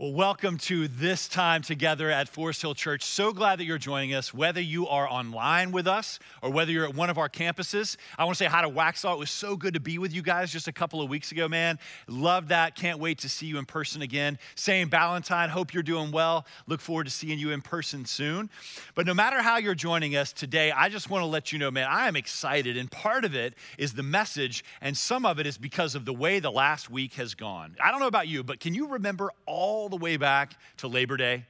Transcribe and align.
Well, 0.00 0.14
welcome 0.14 0.56
to 0.60 0.88
this 0.88 1.28
time 1.28 1.60
together 1.60 2.10
at 2.10 2.26
Forest 2.26 2.62
Hill 2.62 2.74
Church. 2.74 3.04
So 3.04 3.34
glad 3.34 3.58
that 3.58 3.66
you're 3.66 3.76
joining 3.76 4.14
us, 4.14 4.32
whether 4.32 4.62
you 4.62 4.88
are 4.88 5.06
online 5.06 5.72
with 5.72 5.86
us 5.86 6.18
or 6.40 6.48
whether 6.48 6.72
you're 6.72 6.86
at 6.86 6.94
one 6.94 7.10
of 7.10 7.18
our 7.18 7.28
campuses. 7.28 7.98
I 8.16 8.24
want 8.24 8.38
to 8.38 8.42
say 8.42 8.48
hi 8.48 8.62
to 8.62 8.70
Waxhaw. 8.70 9.12
It 9.12 9.18
was 9.18 9.30
so 9.30 9.58
good 9.58 9.74
to 9.74 9.80
be 9.80 9.98
with 9.98 10.14
you 10.14 10.22
guys 10.22 10.50
just 10.50 10.68
a 10.68 10.72
couple 10.72 11.02
of 11.02 11.10
weeks 11.10 11.32
ago, 11.32 11.48
man. 11.48 11.78
Love 12.08 12.48
that. 12.48 12.76
Can't 12.76 12.98
wait 12.98 13.18
to 13.18 13.28
see 13.28 13.44
you 13.44 13.58
in 13.58 13.66
person 13.66 14.00
again. 14.00 14.38
Same 14.54 14.88
Ballantyne. 14.88 15.50
Hope 15.50 15.74
you're 15.74 15.82
doing 15.82 16.12
well. 16.12 16.46
Look 16.66 16.80
forward 16.80 17.04
to 17.04 17.10
seeing 17.10 17.38
you 17.38 17.50
in 17.50 17.60
person 17.60 18.06
soon. 18.06 18.48
But 18.94 19.04
no 19.04 19.12
matter 19.12 19.42
how 19.42 19.58
you're 19.58 19.74
joining 19.74 20.16
us 20.16 20.32
today, 20.32 20.70
I 20.70 20.88
just 20.88 21.10
want 21.10 21.24
to 21.24 21.26
let 21.26 21.52
you 21.52 21.58
know, 21.58 21.70
man, 21.70 21.86
I 21.90 22.08
am 22.08 22.16
excited. 22.16 22.78
And 22.78 22.90
part 22.90 23.26
of 23.26 23.34
it 23.34 23.52
is 23.76 23.92
the 23.92 24.02
message, 24.02 24.64
and 24.80 24.96
some 24.96 25.26
of 25.26 25.38
it 25.38 25.46
is 25.46 25.58
because 25.58 25.94
of 25.94 26.06
the 26.06 26.14
way 26.14 26.40
the 26.40 26.50
last 26.50 26.88
week 26.88 27.12
has 27.16 27.34
gone. 27.34 27.76
I 27.84 27.90
don't 27.90 28.00
know 28.00 28.06
about 28.06 28.28
you, 28.28 28.42
but 28.42 28.60
can 28.60 28.72
you 28.72 28.88
remember 28.88 29.30
all 29.44 29.89
the 29.90 29.96
way 29.96 30.16
back 30.16 30.56
to 30.78 30.88
Labor 30.88 31.16
Day. 31.16 31.46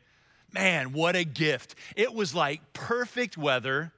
Man, 0.53 0.93
what 0.93 1.15
a 1.17 1.25
gift. 1.25 1.75
It 1.97 2.13
was 2.15 2.35
like 2.35 2.73
perfect 2.73 3.39
weather. 3.39 3.93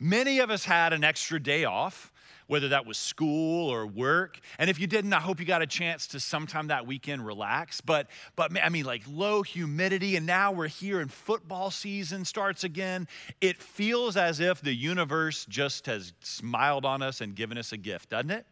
Many 0.00 0.38
of 0.38 0.50
us 0.50 0.64
had 0.64 0.92
an 0.92 1.04
extra 1.04 1.38
day 1.38 1.64
off, 1.64 2.12
whether 2.46 2.68
that 2.70 2.86
was 2.86 2.96
school 2.96 3.68
or 3.68 3.86
work. 3.86 4.40
And 4.58 4.70
if 4.70 4.80
you 4.80 4.86
didn't, 4.86 5.12
I 5.12 5.20
hope 5.20 5.38
you 5.38 5.44
got 5.44 5.60
a 5.60 5.66
chance 5.66 6.06
to 6.08 6.20
sometime 6.20 6.68
that 6.68 6.86
weekend 6.86 7.26
relax. 7.26 7.80
But 7.80 8.08
but 8.36 8.52
I 8.62 8.70
mean 8.70 8.86
like 8.86 9.02
low 9.06 9.42
humidity 9.42 10.16
and 10.16 10.24
now 10.24 10.52
we're 10.52 10.68
here 10.68 11.00
and 11.00 11.12
football 11.12 11.70
season 11.70 12.24
starts 12.24 12.64
again. 12.64 13.06
It 13.40 13.58
feels 13.58 14.16
as 14.16 14.40
if 14.40 14.62
the 14.62 14.74
universe 14.74 15.44
just 15.46 15.86
has 15.86 16.12
smiled 16.20 16.86
on 16.86 17.02
us 17.02 17.20
and 17.20 17.34
given 17.34 17.58
us 17.58 17.72
a 17.72 17.76
gift, 17.76 18.10
doesn't 18.10 18.30
it? 18.30 18.46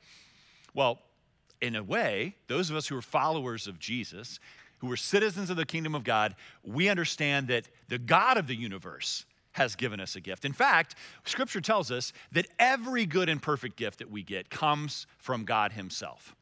Well, 0.74 1.00
in 1.62 1.74
a 1.74 1.82
way, 1.82 2.34
those 2.48 2.68
of 2.68 2.76
us 2.76 2.86
who 2.86 2.98
are 2.98 3.02
followers 3.02 3.66
of 3.66 3.78
Jesus 3.78 4.38
who 4.78 4.90
are 4.90 4.96
citizens 4.96 5.50
of 5.50 5.56
the 5.56 5.66
kingdom 5.66 5.94
of 5.94 6.04
God, 6.04 6.34
we 6.62 6.88
understand 6.88 7.48
that 7.48 7.68
the 7.88 7.98
God 7.98 8.36
of 8.36 8.46
the 8.46 8.56
universe 8.56 9.24
has 9.52 9.74
given 9.74 10.00
us 10.00 10.16
a 10.16 10.20
gift. 10.20 10.44
In 10.44 10.52
fact, 10.52 10.96
scripture 11.24 11.62
tells 11.62 11.90
us 11.90 12.12
that 12.32 12.46
every 12.58 13.06
good 13.06 13.28
and 13.28 13.40
perfect 13.40 13.76
gift 13.76 14.00
that 14.00 14.10
we 14.10 14.22
get 14.22 14.50
comes 14.50 15.06
from 15.18 15.44
God 15.44 15.72
himself. 15.72 16.36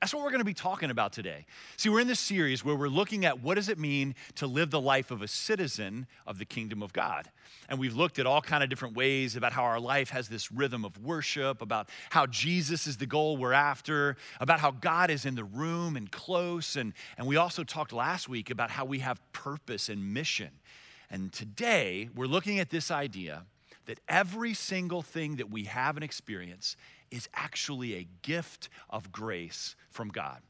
That's 0.00 0.14
what 0.14 0.22
we're 0.22 0.30
going 0.30 0.40
to 0.40 0.46
be 0.46 0.54
talking 0.54 0.90
about 0.90 1.12
today. 1.12 1.44
See, 1.76 1.90
we're 1.90 2.00
in 2.00 2.08
this 2.08 2.20
series 2.20 2.64
where 2.64 2.74
we're 2.74 2.88
looking 2.88 3.26
at 3.26 3.42
what 3.42 3.56
does 3.56 3.68
it 3.68 3.78
mean 3.78 4.14
to 4.36 4.46
live 4.46 4.70
the 4.70 4.80
life 4.80 5.10
of 5.10 5.20
a 5.20 5.28
citizen 5.28 6.06
of 6.26 6.38
the 6.38 6.46
kingdom 6.46 6.82
of 6.82 6.94
God. 6.94 7.28
And 7.68 7.78
we've 7.78 7.94
looked 7.94 8.18
at 8.18 8.24
all 8.24 8.40
kind 8.40 8.64
of 8.64 8.70
different 8.70 8.96
ways 8.96 9.36
about 9.36 9.52
how 9.52 9.62
our 9.62 9.78
life 9.78 10.08
has 10.08 10.30
this 10.30 10.50
rhythm 10.50 10.86
of 10.86 10.96
worship, 10.96 11.60
about 11.60 11.90
how 12.08 12.24
Jesus 12.24 12.86
is 12.86 12.96
the 12.96 13.04
goal 13.04 13.36
we're 13.36 13.52
after, 13.52 14.16
about 14.40 14.58
how 14.58 14.70
God 14.70 15.10
is 15.10 15.26
in 15.26 15.34
the 15.34 15.44
room 15.44 15.96
and 15.96 16.10
close. 16.10 16.76
And, 16.76 16.94
and 17.18 17.26
we 17.26 17.36
also 17.36 17.62
talked 17.62 17.92
last 17.92 18.26
week 18.26 18.48
about 18.48 18.70
how 18.70 18.86
we 18.86 19.00
have 19.00 19.20
purpose 19.34 19.90
and 19.90 20.14
mission. 20.14 20.50
And 21.10 21.30
today 21.30 22.08
we're 22.14 22.24
looking 22.24 22.58
at 22.58 22.70
this 22.70 22.90
idea 22.90 23.44
that 23.84 24.00
every 24.08 24.54
single 24.54 25.02
thing 25.02 25.36
that 25.36 25.50
we 25.50 25.64
have 25.64 25.96
and 25.96 26.04
experience 26.04 26.76
is 27.10 27.28
actually 27.34 27.94
a 27.94 28.08
gift 28.22 28.68
of 28.88 29.12
grace 29.12 29.74
from 29.90 30.08
God. 30.08 30.40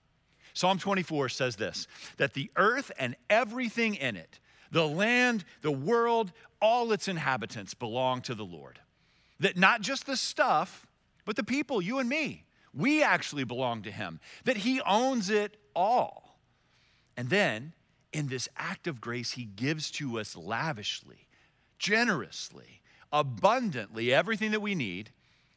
Psalm 0.53 0.79
24 0.79 1.29
says 1.29 1.57
this 1.57 1.87
that 2.17 2.35
the 2.35 2.51
earth 2.57 2.91
and 2.99 3.17
everything 3.29 3.95
in 3.95 4.17
it, 4.17 4.41
the 4.71 4.87
land, 4.87 5.45
the 5.63 5.73
world, 5.73 6.33
all 6.61 6.93
its 6.93 7.09
inhabitants 7.09 7.75
belong 7.75 8.21
to 8.23 8.35
the 8.35 8.45
Lord. 8.45 8.79
That 9.39 9.57
not 9.57 9.81
just 9.81 10.07
the 10.07 10.17
stuff, 10.17 10.87
but 11.25 11.37
the 11.37 11.45
people, 11.45 11.81
you 11.81 11.99
and 11.99 12.09
me, 12.09 12.45
we 12.75 13.03
actually 13.03 13.45
belong 13.45 13.83
to 13.83 13.91
Him. 13.91 14.21
That 14.45 14.59
He 14.59 14.81
owns 14.83 15.31
it 15.31 15.57
all. 15.75 16.39
And 17.17 17.31
then, 17.31 17.73
in 18.13 18.29
this 18.29 18.49
act 18.57 18.87
of 18.87 19.01
grace, 19.01 19.33
He 19.33 19.45
gives 19.45 19.91
to 19.93 20.19
us 20.19 20.37
lavishly, 20.37 21.29
generously, 21.79 22.83
abundantly 23.13 24.13
everything 24.13 24.51
that 24.51 24.61
we 24.61 24.75
need 24.75 25.11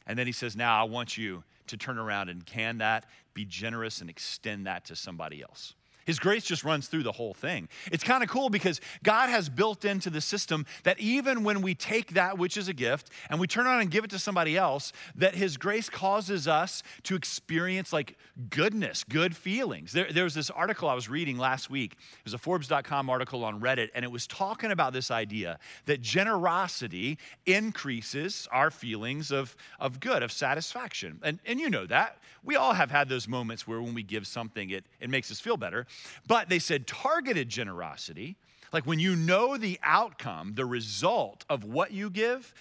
and 0.06 0.18
then 0.18 0.26
he 0.26 0.32
says, 0.32 0.56
Now 0.56 0.80
I 0.80 0.84
want 0.84 1.16
you 1.16 1.44
to 1.66 1.76
turn 1.76 1.98
around 1.98 2.28
and 2.28 2.44
can 2.44 2.78
that, 2.78 3.06
be 3.32 3.44
generous, 3.44 4.00
and 4.00 4.10
extend 4.10 4.66
that 4.66 4.84
to 4.86 4.96
somebody 4.96 5.42
else. 5.42 5.74
His 6.04 6.18
grace 6.18 6.44
just 6.44 6.64
runs 6.64 6.88
through 6.88 7.02
the 7.02 7.12
whole 7.12 7.34
thing. 7.34 7.68
It's 7.90 8.04
kind 8.04 8.22
of 8.22 8.28
cool 8.28 8.50
because 8.50 8.80
God 9.02 9.28
has 9.28 9.48
built 9.48 9.84
into 9.84 10.10
the 10.10 10.20
system 10.20 10.66
that 10.82 10.98
even 11.00 11.44
when 11.44 11.62
we 11.62 11.74
take 11.74 12.14
that 12.14 12.38
which 12.38 12.56
is 12.56 12.68
a 12.68 12.74
gift 12.74 13.10
and 13.30 13.40
we 13.40 13.46
turn 13.46 13.66
around 13.66 13.80
and 13.80 13.90
give 13.90 14.04
it 14.04 14.10
to 14.10 14.18
somebody 14.18 14.56
else, 14.56 14.92
that 15.14 15.34
His 15.34 15.56
grace 15.56 15.88
causes 15.88 16.46
us 16.48 16.82
to 17.04 17.14
experience 17.14 17.92
like 17.92 18.16
goodness, 18.50 19.04
good 19.04 19.36
feelings. 19.36 19.92
There, 19.92 20.12
there 20.12 20.24
was 20.24 20.34
this 20.34 20.50
article 20.50 20.88
I 20.88 20.94
was 20.94 21.08
reading 21.08 21.38
last 21.38 21.70
week. 21.70 21.92
It 21.92 22.24
was 22.24 22.34
a 22.34 22.38
Forbes.com 22.38 23.08
article 23.08 23.44
on 23.44 23.60
Reddit, 23.60 23.90
and 23.94 24.04
it 24.04 24.10
was 24.10 24.26
talking 24.26 24.70
about 24.70 24.92
this 24.92 25.10
idea 25.10 25.58
that 25.86 26.00
generosity 26.00 27.18
increases 27.46 28.48
our 28.52 28.70
feelings 28.70 29.30
of, 29.30 29.56
of 29.80 30.00
good, 30.00 30.22
of 30.22 30.32
satisfaction. 30.32 31.20
And, 31.22 31.38
and 31.46 31.60
you 31.60 31.70
know 31.70 31.86
that. 31.86 32.18
We 32.42 32.56
all 32.56 32.74
have 32.74 32.90
had 32.90 33.08
those 33.08 33.26
moments 33.26 33.66
where 33.66 33.80
when 33.80 33.94
we 33.94 34.02
give 34.02 34.26
something, 34.26 34.70
it, 34.70 34.84
it 35.00 35.08
makes 35.08 35.30
us 35.30 35.40
feel 35.40 35.56
better. 35.56 35.86
But 36.26 36.48
they 36.48 36.58
said 36.58 36.86
targeted 36.86 37.48
generosity, 37.48 38.36
like 38.72 38.86
when 38.86 38.98
you 38.98 39.14
know 39.14 39.56
the 39.56 39.78
outcome, 39.82 40.54
the 40.54 40.66
result 40.66 41.44
of 41.48 41.64
what 41.64 41.92
you 41.92 42.10
give, 42.10 42.52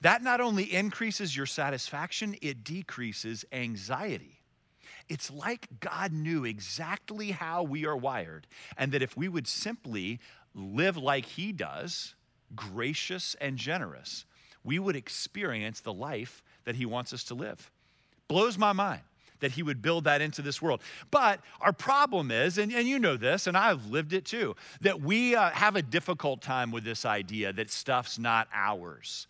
that 0.00 0.22
not 0.22 0.40
only 0.40 0.64
increases 0.72 1.36
your 1.36 1.46
satisfaction, 1.46 2.36
it 2.42 2.64
decreases 2.64 3.44
anxiety. 3.52 4.40
It's 5.08 5.30
like 5.30 5.68
God 5.80 6.12
knew 6.12 6.44
exactly 6.44 7.30
how 7.30 7.62
we 7.62 7.86
are 7.86 7.96
wired, 7.96 8.46
and 8.76 8.92
that 8.92 9.02
if 9.02 9.16
we 9.16 9.28
would 9.28 9.46
simply 9.46 10.18
live 10.54 10.96
like 10.96 11.26
He 11.26 11.52
does, 11.52 12.14
gracious 12.56 13.36
and 13.40 13.56
generous, 13.56 14.24
we 14.64 14.78
would 14.78 14.96
experience 14.96 15.80
the 15.80 15.92
life 15.92 16.42
that 16.64 16.76
He 16.76 16.86
wants 16.86 17.12
us 17.12 17.24
to 17.24 17.34
live. 17.34 17.70
Blows 18.28 18.56
my 18.58 18.72
mind 18.72 19.02
that 19.42 19.52
he 19.52 19.62
would 19.62 19.82
build 19.82 20.04
that 20.04 20.22
into 20.22 20.40
this 20.40 20.62
world. 20.62 20.80
But 21.10 21.40
our 21.60 21.72
problem 21.74 22.30
is, 22.30 22.56
and, 22.56 22.72
and 22.72 22.88
you 22.88 22.98
know 22.98 23.18
this, 23.18 23.46
and 23.46 23.56
I've 23.56 23.86
lived 23.86 24.14
it 24.14 24.24
too, 24.24 24.56
that 24.80 25.02
we 25.02 25.36
uh, 25.36 25.50
have 25.50 25.76
a 25.76 25.82
difficult 25.82 26.40
time 26.40 26.70
with 26.72 26.84
this 26.84 27.04
idea 27.04 27.52
that 27.52 27.70
stuff's 27.70 28.18
not 28.18 28.48
ours, 28.54 29.26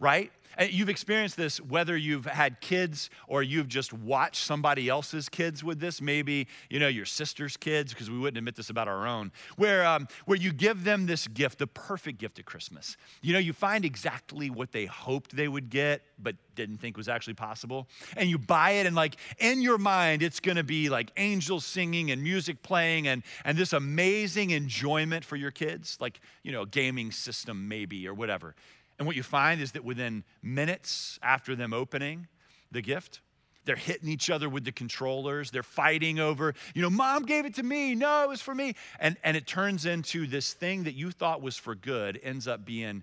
right? 0.00 0.32
And 0.56 0.72
you've 0.72 0.88
experienced 0.88 1.36
this 1.36 1.60
whether 1.60 1.96
you've 1.96 2.26
had 2.26 2.60
kids 2.60 3.10
or 3.26 3.42
you've 3.42 3.68
just 3.68 3.92
watched 3.92 4.44
somebody 4.44 4.88
else's 4.88 5.28
kids 5.28 5.64
with 5.64 5.80
this, 5.80 6.00
maybe, 6.00 6.48
you 6.68 6.78
know, 6.78 6.88
your 6.88 7.04
sister's 7.04 7.56
kids, 7.56 7.92
because 7.92 8.10
we 8.10 8.18
wouldn't 8.18 8.38
admit 8.38 8.56
this 8.56 8.70
about 8.70 8.88
our 8.88 9.06
own, 9.06 9.32
where, 9.56 9.84
um, 9.86 10.08
where 10.26 10.38
you 10.38 10.52
give 10.52 10.84
them 10.84 11.06
this 11.06 11.26
gift, 11.28 11.58
the 11.58 11.66
perfect 11.66 12.18
gift 12.18 12.38
at 12.38 12.44
Christmas. 12.44 12.96
You 13.22 13.32
know, 13.32 13.38
you 13.38 13.52
find 13.52 13.84
exactly 13.84 14.50
what 14.50 14.72
they 14.72 14.86
hoped 14.86 15.34
they 15.34 15.48
would 15.48 15.70
get, 15.70 16.02
but 16.18 16.36
didn't 16.54 16.78
think 16.78 16.96
was 16.96 17.08
actually 17.08 17.34
possible. 17.34 17.88
And 18.16 18.28
you 18.28 18.38
buy 18.38 18.72
it, 18.72 18.86
and 18.86 18.94
like 18.94 19.16
in 19.38 19.62
your 19.62 19.78
mind, 19.78 20.22
it's 20.22 20.40
gonna 20.40 20.64
be 20.64 20.88
like 20.88 21.10
angels 21.16 21.64
singing 21.64 22.10
and 22.10 22.22
music 22.22 22.62
playing 22.62 23.08
and, 23.08 23.22
and 23.44 23.56
this 23.56 23.72
amazing 23.72 24.50
enjoyment 24.50 25.24
for 25.24 25.36
your 25.36 25.50
kids, 25.50 25.96
like, 26.00 26.20
you 26.42 26.52
know, 26.52 26.62
a 26.62 26.66
gaming 26.66 27.10
system 27.10 27.68
maybe 27.68 28.06
or 28.06 28.14
whatever. 28.14 28.54
And 29.02 29.06
what 29.08 29.16
you 29.16 29.24
find 29.24 29.60
is 29.60 29.72
that 29.72 29.84
within 29.84 30.22
minutes 30.44 31.18
after 31.24 31.56
them 31.56 31.72
opening 31.72 32.28
the 32.70 32.80
gift, 32.80 33.20
they're 33.64 33.74
hitting 33.74 34.08
each 34.08 34.30
other 34.30 34.48
with 34.48 34.64
the 34.64 34.70
controllers. 34.70 35.50
They're 35.50 35.64
fighting 35.64 36.20
over, 36.20 36.54
you 36.72 36.82
know, 36.82 36.88
mom 36.88 37.24
gave 37.24 37.44
it 37.44 37.56
to 37.56 37.64
me. 37.64 37.96
No, 37.96 38.22
it 38.22 38.28
was 38.28 38.40
for 38.40 38.54
me. 38.54 38.76
And, 39.00 39.16
and 39.24 39.36
it 39.36 39.44
turns 39.44 39.86
into 39.86 40.28
this 40.28 40.52
thing 40.52 40.84
that 40.84 40.94
you 40.94 41.10
thought 41.10 41.42
was 41.42 41.56
for 41.56 41.74
good 41.74 42.20
ends 42.22 42.46
up 42.46 42.64
being 42.64 43.02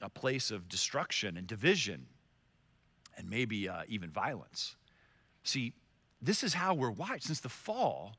a 0.00 0.08
place 0.08 0.52
of 0.52 0.68
destruction 0.68 1.36
and 1.36 1.48
division 1.48 2.06
and 3.16 3.28
maybe 3.28 3.68
uh, 3.68 3.82
even 3.88 4.10
violence. 4.10 4.76
See, 5.42 5.72
this 6.22 6.44
is 6.44 6.54
how 6.54 6.72
we're 6.72 6.92
wired. 6.92 7.24
Since 7.24 7.40
the 7.40 7.48
fall, 7.48 8.14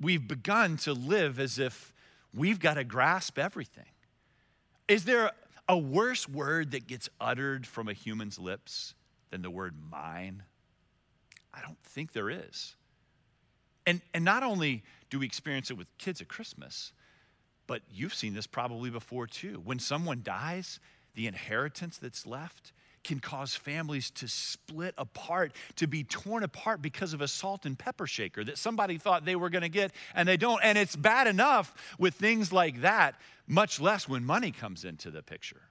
we've 0.00 0.26
begun 0.26 0.76
to 0.78 0.92
live 0.92 1.38
as 1.38 1.60
if 1.60 1.94
we've 2.34 2.58
got 2.58 2.74
to 2.74 2.82
grasp 2.82 3.38
everything. 3.38 3.86
Is 4.88 5.04
there 5.04 5.30
a 5.68 5.76
worse 5.76 6.28
word 6.28 6.72
that 6.72 6.86
gets 6.86 7.08
uttered 7.20 7.66
from 7.66 7.88
a 7.88 7.92
human's 7.92 8.38
lips 8.38 8.94
than 9.30 9.42
the 9.42 9.50
word 9.50 9.74
mine? 9.90 10.42
I 11.54 11.60
don't 11.60 11.78
think 11.82 12.12
there 12.12 12.30
is. 12.30 12.76
And, 13.86 14.00
and 14.14 14.24
not 14.24 14.42
only 14.42 14.82
do 15.10 15.18
we 15.18 15.26
experience 15.26 15.70
it 15.70 15.76
with 15.76 15.86
kids 15.98 16.20
at 16.20 16.28
Christmas, 16.28 16.92
but 17.66 17.82
you've 17.90 18.14
seen 18.14 18.34
this 18.34 18.46
probably 18.46 18.90
before 18.90 19.26
too. 19.26 19.60
When 19.64 19.78
someone 19.78 20.20
dies, 20.22 20.80
the 21.14 21.26
inheritance 21.26 21.98
that's 21.98 22.26
left 22.26 22.72
can 23.04 23.20
cause 23.20 23.54
families 23.54 24.10
to 24.10 24.28
split 24.28 24.94
apart, 24.98 25.52
to 25.76 25.86
be 25.86 26.04
torn 26.04 26.42
apart 26.42 26.82
because 26.82 27.12
of 27.12 27.20
a 27.20 27.28
salt 27.28 27.66
and 27.66 27.78
pepper 27.78 28.06
shaker 28.06 28.44
that 28.44 28.58
somebody 28.58 28.98
thought 28.98 29.24
they 29.24 29.36
were 29.36 29.50
going 29.50 29.62
to 29.62 29.68
get 29.68 29.92
and 30.14 30.28
they 30.28 30.36
don't. 30.36 30.60
And 30.62 30.78
it's 30.78 30.96
bad 30.96 31.26
enough 31.26 31.74
with 31.98 32.14
things 32.14 32.52
like 32.52 32.82
that, 32.82 33.14
much 33.46 33.80
less 33.80 34.08
when 34.08 34.24
money 34.24 34.50
comes 34.50 34.84
into 34.84 35.10
the 35.10 35.22
picture. 35.22 35.62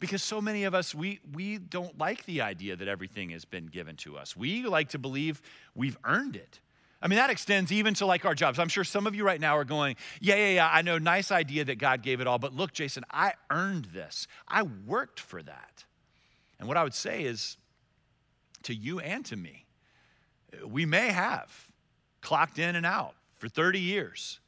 Because 0.00 0.22
so 0.22 0.40
many 0.40 0.64
of 0.64 0.74
us, 0.74 0.94
we, 0.94 1.20
we 1.32 1.58
don't 1.58 1.96
like 1.96 2.24
the 2.24 2.40
idea 2.40 2.74
that 2.74 2.88
everything 2.88 3.30
has 3.30 3.44
been 3.44 3.66
given 3.66 3.96
to 3.98 4.16
us. 4.16 4.36
We 4.36 4.64
like 4.64 4.88
to 4.90 4.98
believe 4.98 5.40
we've 5.76 5.96
earned 6.04 6.34
it, 6.34 6.60
I 7.02 7.08
mean, 7.08 7.16
that 7.16 7.30
extends 7.30 7.72
even 7.72 7.94
to 7.94 8.06
like 8.06 8.24
our 8.24 8.34
jobs. 8.34 8.60
I'm 8.60 8.68
sure 8.68 8.84
some 8.84 9.08
of 9.08 9.14
you 9.16 9.24
right 9.24 9.40
now 9.40 9.56
are 9.56 9.64
going, 9.64 9.96
yeah, 10.20 10.36
yeah, 10.36 10.50
yeah, 10.50 10.70
I 10.72 10.82
know, 10.82 10.98
nice 10.98 11.32
idea 11.32 11.64
that 11.64 11.78
God 11.78 12.02
gave 12.02 12.20
it 12.20 12.28
all, 12.28 12.38
but 12.38 12.54
look, 12.54 12.72
Jason, 12.72 13.04
I 13.10 13.32
earned 13.50 13.86
this. 13.86 14.28
I 14.46 14.62
worked 14.62 15.18
for 15.18 15.42
that. 15.42 15.84
And 16.62 16.68
what 16.68 16.76
I 16.76 16.84
would 16.84 16.94
say 16.94 17.24
is 17.24 17.56
to 18.62 18.72
you 18.72 19.00
and 19.00 19.24
to 19.24 19.34
me, 19.34 19.64
we 20.64 20.86
may 20.86 21.08
have 21.08 21.50
clocked 22.20 22.56
in 22.60 22.76
and 22.76 22.86
out 22.86 23.14
for 23.34 23.48
30 23.48 23.80
years, 23.80 24.38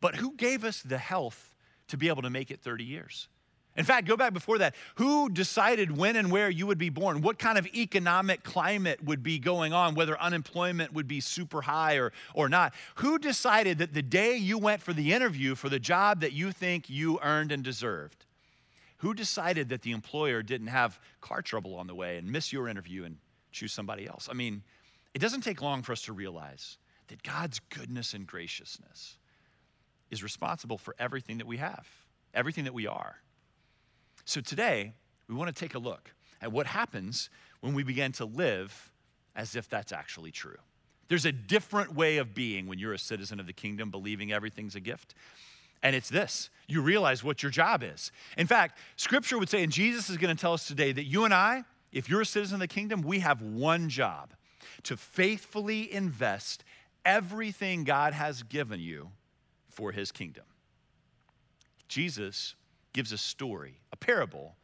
but 0.00 0.14
who 0.14 0.32
gave 0.36 0.64
us 0.64 0.80
the 0.80 0.96
health 0.96 1.54
to 1.88 1.98
be 1.98 2.08
able 2.08 2.22
to 2.22 2.30
make 2.30 2.50
it 2.50 2.60
30 2.60 2.84
years? 2.84 3.28
In 3.76 3.84
fact, 3.84 4.06
go 4.06 4.16
back 4.16 4.32
before 4.32 4.56
that. 4.56 4.74
Who 4.94 5.28
decided 5.28 5.94
when 5.94 6.16
and 6.16 6.30
where 6.30 6.48
you 6.48 6.66
would 6.66 6.78
be 6.78 6.88
born? 6.88 7.20
What 7.20 7.38
kind 7.38 7.58
of 7.58 7.66
economic 7.74 8.42
climate 8.42 9.04
would 9.04 9.22
be 9.22 9.38
going 9.38 9.74
on, 9.74 9.94
whether 9.94 10.18
unemployment 10.18 10.94
would 10.94 11.06
be 11.06 11.20
super 11.20 11.60
high 11.60 11.96
or, 11.96 12.14
or 12.32 12.48
not? 12.48 12.72
Who 12.94 13.18
decided 13.18 13.76
that 13.78 13.92
the 13.92 14.00
day 14.00 14.34
you 14.34 14.56
went 14.56 14.80
for 14.80 14.94
the 14.94 15.12
interview 15.12 15.56
for 15.56 15.68
the 15.68 15.78
job 15.78 16.22
that 16.22 16.32
you 16.32 16.52
think 16.52 16.88
you 16.88 17.18
earned 17.22 17.52
and 17.52 17.62
deserved? 17.62 18.23
Who 19.04 19.12
decided 19.12 19.68
that 19.68 19.82
the 19.82 19.92
employer 19.92 20.42
didn't 20.42 20.68
have 20.68 20.98
car 21.20 21.42
trouble 21.42 21.74
on 21.74 21.86
the 21.86 21.94
way 21.94 22.16
and 22.16 22.26
miss 22.32 22.54
your 22.54 22.68
interview 22.68 23.04
and 23.04 23.18
choose 23.52 23.70
somebody 23.70 24.06
else? 24.08 24.28
I 24.30 24.32
mean, 24.32 24.62
it 25.12 25.18
doesn't 25.18 25.42
take 25.42 25.60
long 25.60 25.82
for 25.82 25.92
us 25.92 26.00
to 26.04 26.14
realize 26.14 26.78
that 27.08 27.22
God's 27.22 27.60
goodness 27.68 28.14
and 28.14 28.26
graciousness 28.26 29.18
is 30.10 30.22
responsible 30.22 30.78
for 30.78 30.96
everything 30.98 31.36
that 31.36 31.46
we 31.46 31.58
have, 31.58 31.86
everything 32.32 32.64
that 32.64 32.72
we 32.72 32.86
are. 32.86 33.16
So 34.24 34.40
today, 34.40 34.94
we 35.28 35.34
want 35.34 35.54
to 35.54 35.60
take 35.60 35.74
a 35.74 35.78
look 35.78 36.14
at 36.40 36.50
what 36.50 36.66
happens 36.66 37.28
when 37.60 37.74
we 37.74 37.82
begin 37.82 38.12
to 38.12 38.24
live 38.24 38.90
as 39.36 39.54
if 39.54 39.68
that's 39.68 39.92
actually 39.92 40.30
true. 40.30 40.56
There's 41.08 41.26
a 41.26 41.32
different 41.32 41.94
way 41.94 42.16
of 42.16 42.34
being 42.34 42.66
when 42.66 42.78
you're 42.78 42.94
a 42.94 42.98
citizen 42.98 43.38
of 43.38 43.46
the 43.46 43.52
kingdom, 43.52 43.90
believing 43.90 44.32
everything's 44.32 44.76
a 44.76 44.80
gift. 44.80 45.14
And 45.84 45.94
it's 45.94 46.08
this 46.08 46.50
you 46.66 46.80
realize 46.80 47.22
what 47.22 47.42
your 47.42 47.52
job 47.52 47.82
is. 47.84 48.10
In 48.38 48.46
fact, 48.46 48.78
scripture 48.96 49.38
would 49.38 49.50
say, 49.50 49.62
and 49.62 49.70
Jesus 49.70 50.08
is 50.08 50.16
going 50.16 50.34
to 50.34 50.40
tell 50.40 50.54
us 50.54 50.66
today, 50.66 50.92
that 50.92 51.04
you 51.04 51.26
and 51.26 51.34
I, 51.34 51.64
if 51.92 52.08
you're 52.08 52.22
a 52.22 52.26
citizen 52.26 52.56
of 52.56 52.60
the 52.60 52.68
kingdom, 52.68 53.02
we 53.02 53.18
have 53.20 53.42
one 53.42 53.90
job 53.90 54.32
to 54.84 54.96
faithfully 54.96 55.92
invest 55.92 56.64
everything 57.04 57.84
God 57.84 58.14
has 58.14 58.42
given 58.42 58.80
you 58.80 59.10
for 59.68 59.92
his 59.92 60.10
kingdom. 60.10 60.44
Jesus 61.86 62.54
gives 62.94 63.12
a 63.12 63.18
story, 63.18 63.78
a 63.92 63.96
parable, 63.96 64.56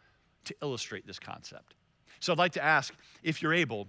to 0.45 0.55
illustrate 0.63 1.07
this 1.07 1.19
concept. 1.19 1.75
So 2.19 2.33
I'd 2.33 2.39
like 2.39 2.53
to 2.53 2.65
ask 2.65 2.95
if 3.23 3.43
you're 3.43 3.53
able, 3.53 3.89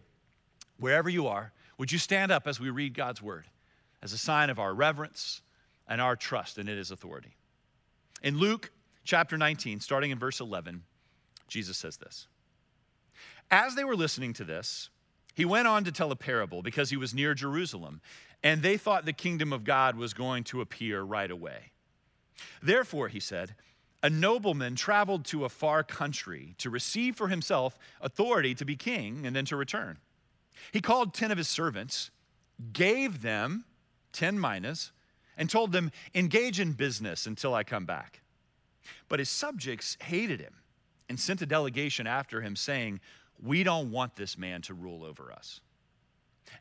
wherever 0.77 1.09
you 1.09 1.27
are, 1.27 1.53
would 1.77 1.93
you 1.93 1.97
stand 1.97 2.29
up 2.31 2.45
as 2.45 2.59
we 2.59 2.69
read 2.69 2.93
God's 2.93 3.21
word 3.21 3.45
as 4.03 4.11
a 4.11 4.17
sign 4.17 4.49
of 4.49 4.59
our 4.59 4.73
reverence 4.73 5.41
and 5.87 6.01
our 6.01 6.15
trust 6.15 6.57
in 6.57 6.67
it 6.67 6.77
is 6.77 6.91
authority? 6.91 7.35
In 8.21 8.37
Luke 8.37 8.71
chapter 9.03 9.37
19, 9.37 9.79
starting 9.79 10.11
in 10.11 10.19
verse 10.19 10.39
11, 10.39 10.83
Jesus 11.47 11.77
says 11.77 11.97
this 11.97 12.27
As 13.49 13.75
they 13.75 13.83
were 13.83 13.95
listening 13.95 14.33
to 14.33 14.43
this, 14.43 14.89
he 15.33 15.45
went 15.45 15.67
on 15.67 15.83
to 15.85 15.91
tell 15.91 16.11
a 16.11 16.15
parable 16.15 16.61
because 16.61 16.89
he 16.89 16.97
was 16.97 17.13
near 17.13 17.33
Jerusalem, 17.33 18.01
and 18.43 18.61
they 18.61 18.77
thought 18.77 19.05
the 19.05 19.13
kingdom 19.13 19.53
of 19.53 19.63
God 19.63 19.95
was 19.95 20.13
going 20.13 20.43
to 20.45 20.61
appear 20.61 21.01
right 21.01 21.31
away. 21.31 21.71
Therefore, 22.61 23.07
he 23.07 23.19
said, 23.19 23.55
a 24.03 24.09
nobleman 24.09 24.75
traveled 24.75 25.25
to 25.25 25.45
a 25.45 25.49
far 25.49 25.83
country 25.83 26.55
to 26.57 26.69
receive 26.69 27.15
for 27.15 27.27
himself 27.27 27.77
authority 28.01 28.55
to 28.55 28.65
be 28.65 28.75
king 28.75 29.25
and 29.25 29.35
then 29.35 29.45
to 29.45 29.55
return. 29.55 29.97
He 30.71 30.81
called 30.81 31.13
10 31.13 31.31
of 31.31 31.37
his 31.37 31.47
servants, 31.47 32.09
gave 32.73 33.21
them 33.21 33.65
10 34.13 34.39
minas, 34.39 34.91
and 35.37 35.49
told 35.49 35.71
them, 35.71 35.91
Engage 36.13 36.59
in 36.59 36.73
business 36.73 37.25
until 37.25 37.53
I 37.53 37.63
come 37.63 37.85
back. 37.85 38.21
But 39.07 39.19
his 39.19 39.29
subjects 39.29 39.97
hated 40.01 40.39
him 40.39 40.55
and 41.09 41.19
sent 41.19 41.41
a 41.41 41.45
delegation 41.45 42.07
after 42.07 42.41
him, 42.41 42.55
saying, 42.55 42.99
We 43.41 43.63
don't 43.63 43.91
want 43.91 44.15
this 44.15 44.37
man 44.37 44.61
to 44.63 44.73
rule 44.73 45.03
over 45.03 45.31
us. 45.31 45.61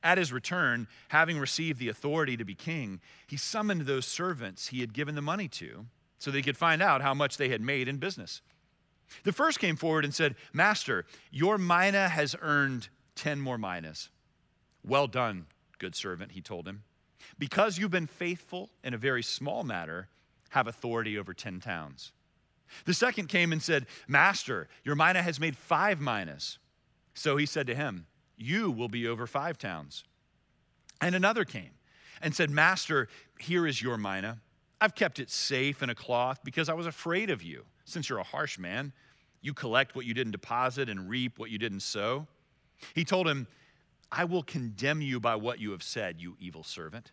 At 0.03 0.19
his 0.19 0.33
return, 0.33 0.87
having 1.09 1.39
received 1.39 1.79
the 1.79 1.89
authority 1.89 2.37
to 2.37 2.45
be 2.45 2.55
king, 2.55 3.01
he 3.27 3.37
summoned 3.37 3.83
those 3.83 4.07
servants 4.07 4.69
he 4.69 4.81
had 4.81 4.93
given 4.93 5.15
the 5.15 5.23
money 5.23 5.49
to 5.49 5.87
so 6.19 6.31
they 6.31 6.43
could 6.43 6.57
find 6.57 6.83
out 6.83 7.03
how 7.03 7.15
much 7.15 7.37
they 7.37 7.49
had 7.49 7.61
made 7.61 7.89
in 7.89 7.97
business. 7.97 8.43
The 9.25 9.33
first 9.33 9.59
came 9.59 9.77
forward 9.77 10.05
and 10.05 10.15
said, 10.15 10.37
Master, 10.53 11.07
your 11.31 11.59
mina 11.59 12.09
has 12.09 12.37
earned 12.41 12.89
10 13.17 13.41
more 13.41 13.59
minas. 13.59 14.11
Well 14.85 15.07
done, 15.07 15.47
good 15.79 15.95
servant, 15.95 16.33
he 16.33 16.41
told 16.41 16.69
him. 16.69 16.85
Because 17.39 17.79
you've 17.79 17.91
been 17.91 18.07
faithful 18.07 18.71
in 18.85 18.95
a 18.95 18.99
very 18.99 19.23
small 19.23 19.65
matter, 19.65 20.09
have 20.51 20.67
authority 20.67 21.19
over 21.19 21.33
10 21.33 21.61
towns. 21.61 22.13
The 22.85 22.95
second 22.95 23.29
came 23.29 23.53
and 23.53 23.63
said, 23.63 23.87
Master, 24.07 24.69
your 24.85 24.95
mina 24.95 25.23
has 25.23 25.41
made 25.41 25.57
five 25.57 26.01
minas. 26.01 26.59
So 27.15 27.37
he 27.37 27.47
said 27.47 27.67
to 27.67 27.75
him, 27.75 28.07
You 28.37 28.71
will 28.71 28.89
be 28.89 29.09
over 29.09 29.27
five 29.27 29.59
towns. 29.59 30.05
And 31.01 31.15
another 31.15 31.45
came 31.45 31.71
and 32.23 32.35
said, 32.35 32.51
Master, 32.51 33.09
here 33.39 33.67
is 33.67 33.83
your 33.83 33.97
mina 33.97 34.39
I've 34.81 34.95
kept 34.95 35.19
it 35.19 35.31
safe 35.31 35.83
in 35.83 35.91
a 35.91 35.95
cloth 35.95 36.41
because 36.43 36.69
I 36.69 36.75
was 36.75 36.87
afraid 36.87 37.29
of 37.29 37.43
you, 37.43 37.65
since 37.85 38.09
you're 38.09 38.19
a 38.19 38.25
harsh 38.25 38.59
man. 38.59 38.93
You 39.43 39.53
collect 39.53 39.95
what 39.95 40.07
you 40.07 40.15
didn't 40.15 40.33
deposit 40.33 40.89
and 40.89 41.09
reap 41.09 41.39
what 41.39 41.51
you 41.51 41.59
didn't 41.59 41.81
sow. 41.81 42.27
He 42.95 43.05
told 43.05 43.29
him, 43.29 43.47
I 44.11 44.25
will 44.25 44.43
condemn 44.43 45.03
you 45.03 45.21
by 45.21 45.37
what 45.37 45.61
you 45.61 45.71
have 45.73 45.83
said, 45.83 46.21
you 46.21 46.37
evil 46.41 46.65
servant. 46.65 47.13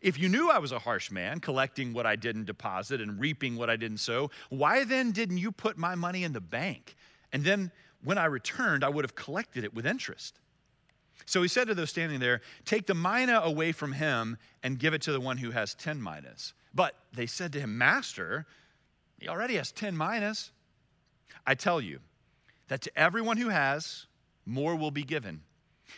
If 0.00 0.18
you 0.18 0.28
knew 0.28 0.50
I 0.50 0.58
was 0.58 0.72
a 0.72 0.78
harsh 0.78 1.10
man, 1.10 1.40
collecting 1.40 1.92
what 1.92 2.06
I 2.06 2.16
didn't 2.16 2.44
deposit 2.44 3.00
and 3.00 3.20
reaping 3.20 3.56
what 3.56 3.68
I 3.68 3.76
didn't 3.76 3.98
sow, 3.98 4.30
why 4.48 4.84
then 4.84 5.12
didn't 5.12 5.38
you 5.38 5.52
put 5.52 5.76
my 5.76 5.94
money 5.94 6.24
in 6.24 6.32
the 6.32 6.40
bank? 6.40 6.96
And 7.32 7.44
then 7.44 7.70
when 8.04 8.18
I 8.18 8.26
returned, 8.26 8.84
I 8.84 8.88
would 8.88 9.04
have 9.04 9.14
collected 9.14 9.64
it 9.64 9.74
with 9.74 9.86
interest. 9.86 10.38
So 11.26 11.42
he 11.42 11.48
said 11.48 11.68
to 11.68 11.74
those 11.74 11.90
standing 11.90 12.20
there, 12.20 12.40
Take 12.64 12.86
the 12.86 12.94
mina 12.94 13.40
away 13.44 13.72
from 13.72 13.92
him 13.92 14.38
and 14.62 14.78
give 14.78 14.94
it 14.94 15.02
to 15.02 15.12
the 15.12 15.20
one 15.20 15.38
who 15.38 15.50
has 15.50 15.74
10 15.74 16.02
minas. 16.02 16.54
But 16.74 16.94
they 17.12 17.26
said 17.26 17.52
to 17.52 17.60
him, 17.60 17.78
Master, 17.78 18.46
he 19.18 19.28
already 19.28 19.54
has 19.56 19.72
10 19.72 19.96
minas. 19.96 20.50
I 21.46 21.54
tell 21.54 21.80
you 21.80 22.00
that 22.68 22.80
to 22.82 22.98
everyone 22.98 23.36
who 23.36 23.50
has, 23.50 24.06
more 24.46 24.74
will 24.74 24.90
be 24.90 25.04
given. 25.04 25.42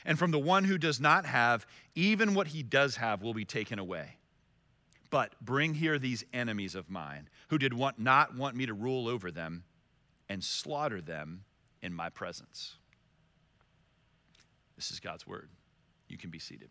And 0.05 0.19
from 0.19 0.31
the 0.31 0.39
one 0.39 0.65
who 0.65 0.79
does 0.79 1.01
not 1.01 1.27
have, 1.27 1.67
even 1.95 2.35
what 2.35 2.49
he 2.49 2.63
does 2.63 2.97
have 2.97 3.23
will 3.23 3.35
be 3.35 3.45
taken 3.45 3.79
away. 3.79 4.17
But 5.11 5.35
bring 5.41 5.75
here 5.75 5.99
these 5.99 6.25
enemies 6.33 6.75
of 6.75 6.91
mine, 6.91 7.29
who 7.49 7.59
did 7.59 7.73
want, 7.73 7.99
not 7.99 8.35
want 8.35 8.57
me 8.57 8.67
to 8.67 8.75
rule 8.75 9.09
over 9.09 9.31
them, 9.31 9.65
and 10.29 10.43
slaughter 10.43 11.01
them 11.01 11.45
in 11.83 11.93
my 11.95 12.09
presence. 12.09 12.77
This 14.77 14.91
is 14.91 15.01
God's 15.01 15.27
word. 15.27 15.49
You 16.09 16.19
can 16.19 16.31
be 16.31 16.39
seated. 16.39 16.71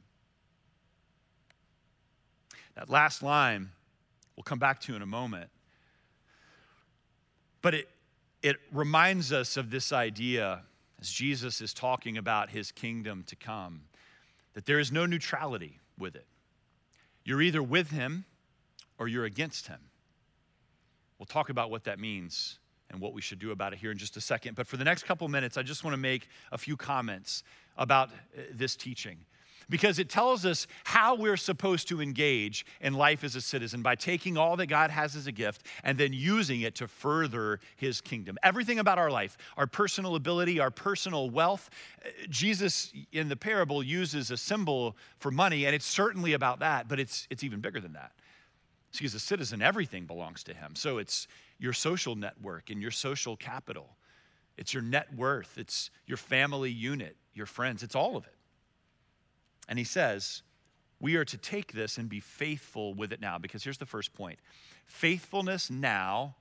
That 2.75 2.89
last 2.89 3.21
line 3.21 3.69
we'll 4.35 4.43
come 4.43 4.59
back 4.59 4.79
to 4.81 4.95
in 4.95 5.01
a 5.01 5.07
moment. 5.07 5.49
But 7.61 7.75
it, 7.75 7.89
it 8.41 8.57
reminds 8.71 9.31
us 9.31 9.57
of 9.57 9.69
this 9.69 9.93
idea 9.93 10.63
as 11.03 11.11
Jesus 11.11 11.59
is 11.59 11.73
talking 11.73 12.17
about 12.17 12.51
his 12.51 12.71
kingdom 12.71 13.23
to 13.27 13.35
come 13.35 13.81
that 14.53 14.65
there 14.65 14.79
is 14.79 14.89
no 14.89 15.05
neutrality 15.05 15.79
with 15.99 16.15
it. 16.15 16.25
You're 17.25 17.41
either 17.41 17.61
with 17.61 17.91
him 17.91 18.23
or 18.97 19.09
you're 19.09 19.25
against 19.25 19.67
him. 19.67 19.79
We'll 21.19 21.25
talk 21.25 21.49
about 21.49 21.69
what 21.69 21.83
that 21.83 21.99
means 21.99 22.57
and 22.89 23.01
what 23.01 23.13
we 23.13 23.21
should 23.21 23.39
do 23.39 23.51
about 23.51 23.73
it 23.73 23.79
here 23.79 23.91
in 23.91 23.97
just 23.97 24.15
a 24.15 24.21
second. 24.21 24.55
But 24.55 24.65
for 24.65 24.77
the 24.77 24.85
next 24.85 25.03
couple 25.03 25.27
minutes, 25.27 25.57
I 25.57 25.61
just 25.61 25.83
want 25.83 25.93
to 25.93 25.99
make 25.99 26.29
a 26.53 26.57
few 26.57 26.77
comments 26.77 27.43
about 27.77 28.09
uh, 28.09 28.43
this 28.53 28.77
teaching 28.77 29.17
because 29.69 29.99
it 29.99 30.09
tells 30.09 30.45
us 30.45 30.67
how 30.83 31.15
we're 31.15 31.37
supposed 31.37 31.87
to 31.89 32.01
engage 32.01 32.65
in 32.81 32.93
life 32.93 33.23
as 33.23 33.35
a 33.35 33.41
citizen 33.41 33.81
by 33.81 33.95
taking 33.95 34.37
all 34.37 34.55
that 34.57 34.67
God 34.67 34.89
has 34.89 35.15
as 35.15 35.27
a 35.27 35.31
gift 35.31 35.65
and 35.83 35.97
then 35.97 36.13
using 36.13 36.61
it 36.61 36.75
to 36.75 36.87
further 36.87 37.59
his 37.75 38.01
kingdom. 38.01 38.37
Everything 38.43 38.79
about 38.79 38.97
our 38.97 39.11
life, 39.11 39.37
our 39.57 39.67
personal 39.67 40.15
ability, 40.15 40.59
our 40.59 40.71
personal 40.71 41.29
wealth, 41.29 41.69
uh, 42.05 42.09
Jesus 42.29 42.93
in 43.11 43.29
the 43.29 43.35
parable 43.35 43.83
uses 43.83 44.31
a 44.31 44.37
symbol 44.37 44.95
for 45.19 45.31
money, 45.31 45.65
and 45.65 45.75
it's 45.75 45.85
certainly 45.85 46.33
about 46.33 46.59
that, 46.59 46.87
but 46.87 46.99
it's, 46.99 47.27
it's 47.29 47.43
even 47.43 47.59
bigger 47.59 47.79
than 47.79 47.93
that. 47.93 48.11
See, 48.91 49.05
as 49.05 49.15
a 49.15 49.19
citizen, 49.19 49.61
everything 49.61 50.05
belongs 50.05 50.43
to 50.43 50.53
him. 50.53 50.75
So 50.75 50.99
it's 50.99 51.27
your 51.57 51.73
social 51.73 52.15
network 52.15 52.69
and 52.69 52.79
your 52.81 52.91
social 52.91 53.35
capital. 53.35 53.97
It's 54.55 54.73
your 54.73 54.83
net 54.83 55.13
worth, 55.15 55.57
it's 55.57 55.89
your 56.05 56.17
family 56.17 56.69
unit, 56.69 57.17
your 57.33 57.47
friends, 57.47 57.81
it's 57.81 57.95
all 57.95 58.15
of 58.15 58.25
it. 58.25 58.35
And 59.67 59.79
he 59.79 59.85
says, 59.85 60.43
we 60.99 61.15
are 61.15 61.25
to 61.25 61.37
take 61.37 61.73
this 61.73 61.97
and 61.97 62.07
be 62.07 62.19
faithful 62.19 62.93
with 62.93 63.11
it 63.11 63.21
now. 63.21 63.37
Because 63.37 63.63
here's 63.63 63.77
the 63.77 63.85
first 63.85 64.13
point 64.13 64.39
faithfulness 64.85 65.69
now 65.69 66.35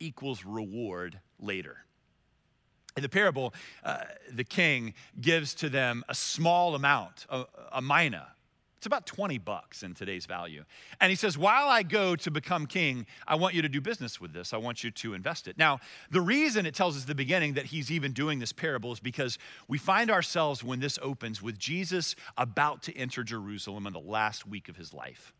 equals 0.00 0.44
reward 0.44 1.20
later. 1.38 1.84
In 2.96 3.02
the 3.02 3.08
parable, 3.08 3.54
uh, 3.84 3.98
the 4.32 4.42
king 4.42 4.94
gives 5.20 5.54
to 5.54 5.68
them 5.68 6.04
a 6.08 6.14
small 6.14 6.74
amount, 6.74 7.26
a, 7.28 7.44
a 7.72 7.80
mina, 7.80 8.28
It's 8.78 8.86
about 8.86 9.06
20 9.06 9.38
bucks 9.38 9.82
in 9.82 9.92
today's 9.92 10.24
value. 10.24 10.64
And 11.00 11.10
he 11.10 11.16
says, 11.16 11.36
While 11.36 11.68
I 11.68 11.82
go 11.82 12.14
to 12.14 12.30
become 12.30 12.64
king, 12.64 13.06
I 13.26 13.34
want 13.34 13.56
you 13.56 13.62
to 13.62 13.68
do 13.68 13.80
business 13.80 14.20
with 14.20 14.32
this. 14.32 14.52
I 14.52 14.56
want 14.56 14.84
you 14.84 14.92
to 14.92 15.14
invest 15.14 15.48
it. 15.48 15.58
Now, 15.58 15.80
the 16.12 16.20
reason 16.20 16.64
it 16.64 16.76
tells 16.76 16.96
us 16.96 17.02
the 17.02 17.12
beginning 17.12 17.54
that 17.54 17.66
he's 17.66 17.90
even 17.90 18.12
doing 18.12 18.38
this 18.38 18.52
parable 18.52 18.92
is 18.92 19.00
because 19.00 19.36
we 19.66 19.78
find 19.78 20.12
ourselves 20.12 20.62
when 20.62 20.78
this 20.78 20.96
opens 21.02 21.42
with 21.42 21.58
Jesus 21.58 22.14
about 22.36 22.84
to 22.84 22.96
enter 22.96 23.24
Jerusalem 23.24 23.84
in 23.84 23.92
the 23.92 23.98
last 23.98 24.46
week 24.46 24.68
of 24.68 24.76
his 24.76 24.94
life. 24.94 25.32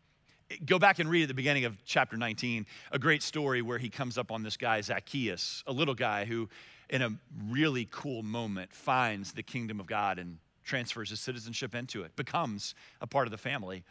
Go 0.65 0.77
back 0.77 0.99
and 0.99 1.09
read 1.09 1.21
at 1.21 1.27
the 1.29 1.33
beginning 1.33 1.63
of 1.63 1.77
chapter 1.85 2.17
19 2.17 2.65
a 2.91 2.99
great 2.99 3.23
story 3.23 3.61
where 3.61 3.77
he 3.77 3.87
comes 3.87 4.17
up 4.17 4.33
on 4.33 4.43
this 4.43 4.57
guy, 4.57 4.81
Zacchaeus, 4.81 5.63
a 5.65 5.71
little 5.71 5.95
guy 5.95 6.25
who, 6.25 6.49
in 6.89 7.01
a 7.01 7.11
really 7.47 7.87
cool 7.89 8.21
moment, 8.21 8.73
finds 8.73 9.31
the 9.31 9.43
kingdom 9.43 9.79
of 9.79 9.87
God 9.87 10.19
and 10.19 10.39
transfers 10.69 11.09
his 11.09 11.19
citizenship 11.19 11.75
into 11.75 12.03
it, 12.03 12.15
becomes 12.15 12.75
a 13.01 13.07
part 13.07 13.27
of 13.27 13.31
the 13.31 13.37
family. 13.37 13.83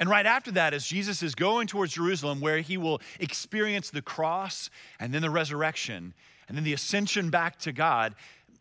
And 0.00 0.10
right 0.10 0.26
after 0.26 0.50
that, 0.52 0.74
as 0.74 0.84
Jesus 0.84 1.22
is 1.22 1.34
going 1.34 1.68
towards 1.68 1.92
Jerusalem, 1.92 2.40
where 2.40 2.58
he 2.58 2.76
will 2.76 3.00
experience 3.20 3.90
the 3.90 4.02
cross 4.02 4.68
and 4.98 5.14
then 5.14 5.22
the 5.22 5.30
resurrection 5.30 6.14
and 6.48 6.56
then 6.56 6.64
the 6.64 6.72
ascension 6.72 7.30
back 7.30 7.58
to 7.60 7.72
God, 7.72 8.14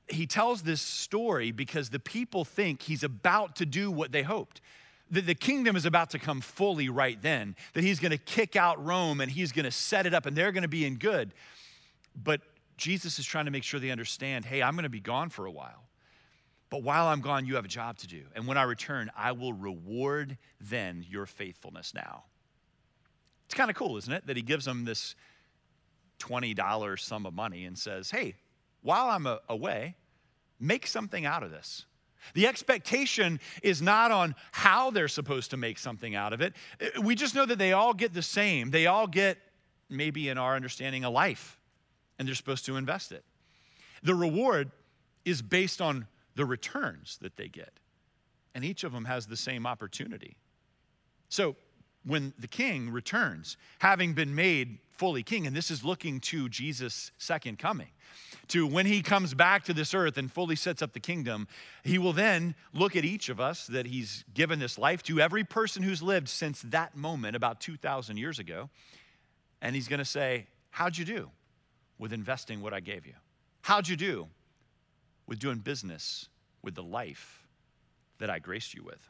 he 0.07 0.27
tells 0.27 0.62
this 0.62 0.81
story 0.81 1.51
because 1.51 1.89
the 1.89 2.00
people 2.00 2.45
think 2.45 2.83
he's 2.83 3.03
about 3.03 3.55
to 3.55 3.65
do 3.65 3.89
what 3.89 4.12
they 4.12 4.21
hoped. 4.24 4.62
That 5.10 5.25
the 5.25 5.36
kingdom 5.36 5.75
is 5.75 5.86
about 5.86 6.12
to 6.12 6.19
come 6.19 6.41
fully 6.41 6.89
right 6.89 7.21
then, 7.21 7.55
that 7.74 7.83
he's 7.83 8.00
going 8.00 8.12
to 8.12 8.17
kick 8.17 8.55
out 8.55 8.83
Rome 8.83 9.19
and 9.19 9.31
he's 9.31 9.51
going 9.51 9.65
to 9.65 9.71
set 9.71 10.05
it 10.05 10.13
up 10.13 10.25
and 10.25 10.36
they're 10.36 10.51
going 10.51 10.62
to 10.62 10.69
be 10.69 10.86
in 10.86 10.98
good. 10.98 11.33
But 12.15 12.41
Jesus 12.77 13.19
is 13.19 13.25
trying 13.25 13.45
to 13.45 13.51
make 13.51 13.63
sure 13.63 13.79
they 13.79 13.91
understand 13.91 14.45
hey, 14.45 14.62
I'm 14.62 14.75
going 14.75 14.83
to 14.83 14.89
be 14.89 15.00
gone 15.00 15.29
for 15.29 15.45
a 15.45 15.51
while. 15.51 15.83
But 16.72 16.84
while 16.84 17.08
I'm 17.08 17.20
gone, 17.20 17.46
you 17.46 17.56
have 17.56 17.66
a 17.66 17.68
job 17.68 17.98
to 18.00 18.08
do. 18.08 18.24
And 18.34 18.48
when 18.48 18.58
I 18.58 18.63
return, 18.63 19.12
I 19.16 19.34
will 19.34 19.54
reward 19.54 20.38
then 20.60 21.06
your 21.08 21.25
faithfulness 21.25 21.94
now. 21.94 22.24
It's 23.46 23.54
kind 23.54 23.70
of 23.70 23.75
cool, 23.75 23.98
isn't 23.98 24.12
it? 24.12 24.25
That 24.25 24.38
he 24.38 24.42
gives 24.42 24.63
them 24.63 24.86
this 24.86 25.16
$20 26.20 27.00
sum 27.00 27.25
of 27.25 27.34
money 27.34 27.66
and 27.66 27.78
says, 27.78 28.10
hey, 28.10 28.36
while 28.82 29.10
I'm 29.10 29.28
away, 29.50 29.98
make 30.62 30.88
something 30.88 31.25
out 31.25 31.44
of 31.44 31.51
this. 31.51 31.86
The 32.36 32.48
expectation 32.48 33.42
is 33.62 33.82
not 33.82 34.12
on 34.12 34.34
how 34.54 34.92
they're 34.92 35.10
supposed 35.10 35.51
to 35.51 35.58
make 35.58 35.78
something 35.78 36.16
out 36.16 36.32
of 36.32 36.40
it. 36.40 36.54
Uh, 36.80 37.01
we 37.01 37.16
just 37.16 37.36
know 37.36 37.46
that 37.46 37.58
they 37.58 37.74
all 37.74 37.94
get 37.94 38.13
the 38.13 38.22
same. 38.22 38.72
They 38.72 38.86
all 38.86 39.08
get, 39.08 39.38
maybe 39.90 40.30
in 40.30 40.38
our 40.38 40.56
understanding, 40.56 41.04
a 41.04 41.10
life, 41.10 41.60
and 42.18 42.28
they're 42.28 42.36
supposed 42.36 42.66
to 42.68 42.78
invest 42.78 43.12
it. 43.12 43.25
The 44.04 44.16
reward 44.16 44.72
is 45.25 45.42
based 45.42 45.82
on 45.82 46.08
the 46.36 46.46
returns 46.46 47.18
that 47.22 47.38
they 47.38 47.48
get. 47.48 47.80
And 48.54 48.66
each 48.66 48.84
of 48.84 48.92
them 48.92 49.06
has 49.06 49.28
the 49.28 49.38
same 49.38 49.66
opportunity. 49.66 50.36
So 51.30 51.56
when 52.06 52.34
the 52.40 52.48
king 52.48 52.90
returns, 52.90 53.58
having 53.80 54.14
been 54.14 54.36
made 54.36 54.80
fully 54.90 55.24
king, 55.24 55.48
and 55.48 55.56
this 55.56 55.72
is 55.72 55.84
looking 55.84 56.20
to 56.20 56.50
Jesus' 56.50 57.12
second 57.18 57.58
coming, 57.58 57.90
to 58.50 58.68
when 58.68 58.86
he 58.86 59.02
comes 59.02 59.34
back 59.34 59.64
to 59.66 59.74
this 59.74 59.94
earth 59.94 60.18
and 60.18 60.32
fully 60.32 60.56
sets 60.56 60.82
up 60.82 60.94
the 60.94 61.00
kingdom, 61.00 61.48
he 61.84 61.98
will 61.98 62.14
then 62.14 62.54
look 62.74 62.96
at 62.96 63.06
each 63.06 63.30
of 63.30 63.40
us 63.40 63.68
that 63.68 63.86
he's 63.86 64.26
given 64.34 64.60
this 64.60 64.78
life 64.78 65.02
to, 65.04 65.22
every 65.22 65.44
person 65.44 65.84
who's 65.84 66.04
lived 66.04 66.28
since 66.28 66.62
that 66.64 66.96
moment 66.96 67.36
about 67.36 67.62
2,000 67.62 68.18
years 68.18 68.40
ago, 68.40 68.70
and 69.62 69.76
he's 69.76 69.88
to 70.00 70.06
say, 70.06 70.48
How'd 70.72 70.98
you 70.98 71.06
do 71.06 71.30
with 71.98 72.14
investing 72.14 72.62
what 72.62 72.74
I 72.74 72.80
gave 72.80 73.06
you? 73.06 73.14
How'd 73.62 73.88
you 73.88 73.96
do 73.96 74.28
with 75.32 75.40
doing 75.40 75.60
business 75.60 76.28
with 76.62 76.76
the 76.76 76.84
life 76.84 77.48
that 78.20 78.30
I 78.30 78.38
graced 78.38 78.74
you 78.74 78.84
with. 78.84 79.10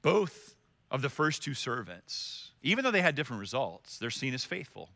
Both 0.00 0.54
of 0.90 1.02
the 1.02 1.10
first 1.10 1.42
two 1.42 1.52
servants, 1.52 2.52
even 2.62 2.82
though 2.82 2.90
they 2.90 3.02
had 3.02 3.14
different 3.14 3.40
results, 3.40 3.98
they're 3.98 4.08
seen 4.08 4.32
as 4.32 4.46
faithful. 4.46 4.88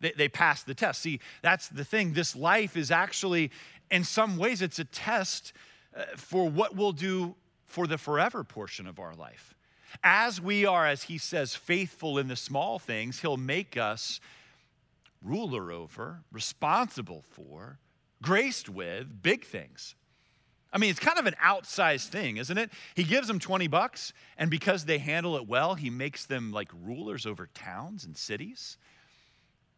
They, 0.00 0.10
they 0.10 0.28
passed 0.28 0.66
the 0.66 0.74
test. 0.74 1.02
See, 1.02 1.20
that's 1.40 1.68
the 1.68 1.84
thing. 1.84 2.14
This 2.14 2.34
life 2.34 2.76
is 2.76 2.90
actually, 2.90 3.52
in 3.92 4.02
some 4.02 4.38
ways, 4.38 4.60
it's 4.60 4.80
a 4.80 4.84
test 4.84 5.52
uh, 5.96 6.02
for 6.16 6.50
what 6.50 6.74
we'll 6.74 6.90
do 6.90 7.36
for 7.66 7.86
the 7.86 7.96
forever 7.96 8.42
portion 8.42 8.88
of 8.88 8.98
our 8.98 9.14
life. 9.14 9.54
As 10.02 10.40
we 10.40 10.66
are, 10.66 10.84
as 10.84 11.04
he 11.04 11.16
says, 11.16 11.54
faithful 11.54 12.18
in 12.18 12.26
the 12.26 12.34
small 12.34 12.80
things, 12.80 13.20
he'll 13.20 13.36
make 13.36 13.76
us 13.76 14.18
ruler 15.22 15.70
over, 15.70 16.24
responsible 16.32 17.22
for, 17.30 17.78
graced 18.24 18.70
with 18.70 19.22
big 19.22 19.44
things. 19.44 19.94
I 20.72 20.78
mean, 20.78 20.90
it's 20.90 20.98
kind 20.98 21.18
of 21.18 21.26
an 21.26 21.36
outsized 21.44 22.08
thing, 22.08 22.38
isn't 22.38 22.56
it? 22.58 22.70
He 22.96 23.04
gives 23.04 23.28
them 23.28 23.38
20 23.38 23.68
bucks, 23.68 24.12
and 24.36 24.50
because 24.50 24.86
they 24.86 24.98
handle 24.98 25.36
it 25.36 25.46
well, 25.46 25.74
he 25.74 25.90
makes 25.90 26.24
them 26.24 26.50
like 26.50 26.70
rulers 26.82 27.26
over 27.26 27.48
towns 27.54 28.04
and 28.04 28.16
cities. 28.16 28.76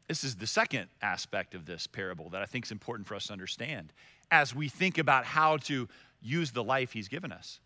This 0.08 0.22
is 0.22 0.36
the 0.36 0.46
second 0.46 0.86
aspect 1.02 1.54
of 1.54 1.66
this 1.66 1.86
parable 1.86 2.30
that 2.30 2.40
I 2.40 2.46
think 2.46 2.64
is 2.64 2.70
important 2.70 3.08
for 3.08 3.16
us 3.16 3.26
to 3.26 3.32
understand 3.32 3.92
as 4.30 4.54
we 4.54 4.68
think 4.68 4.96
about 4.96 5.24
how 5.24 5.56
to 5.58 5.88
use 6.22 6.52
the 6.52 6.64
life 6.64 6.92
he's 6.92 7.08
given 7.08 7.32
us. 7.32 7.60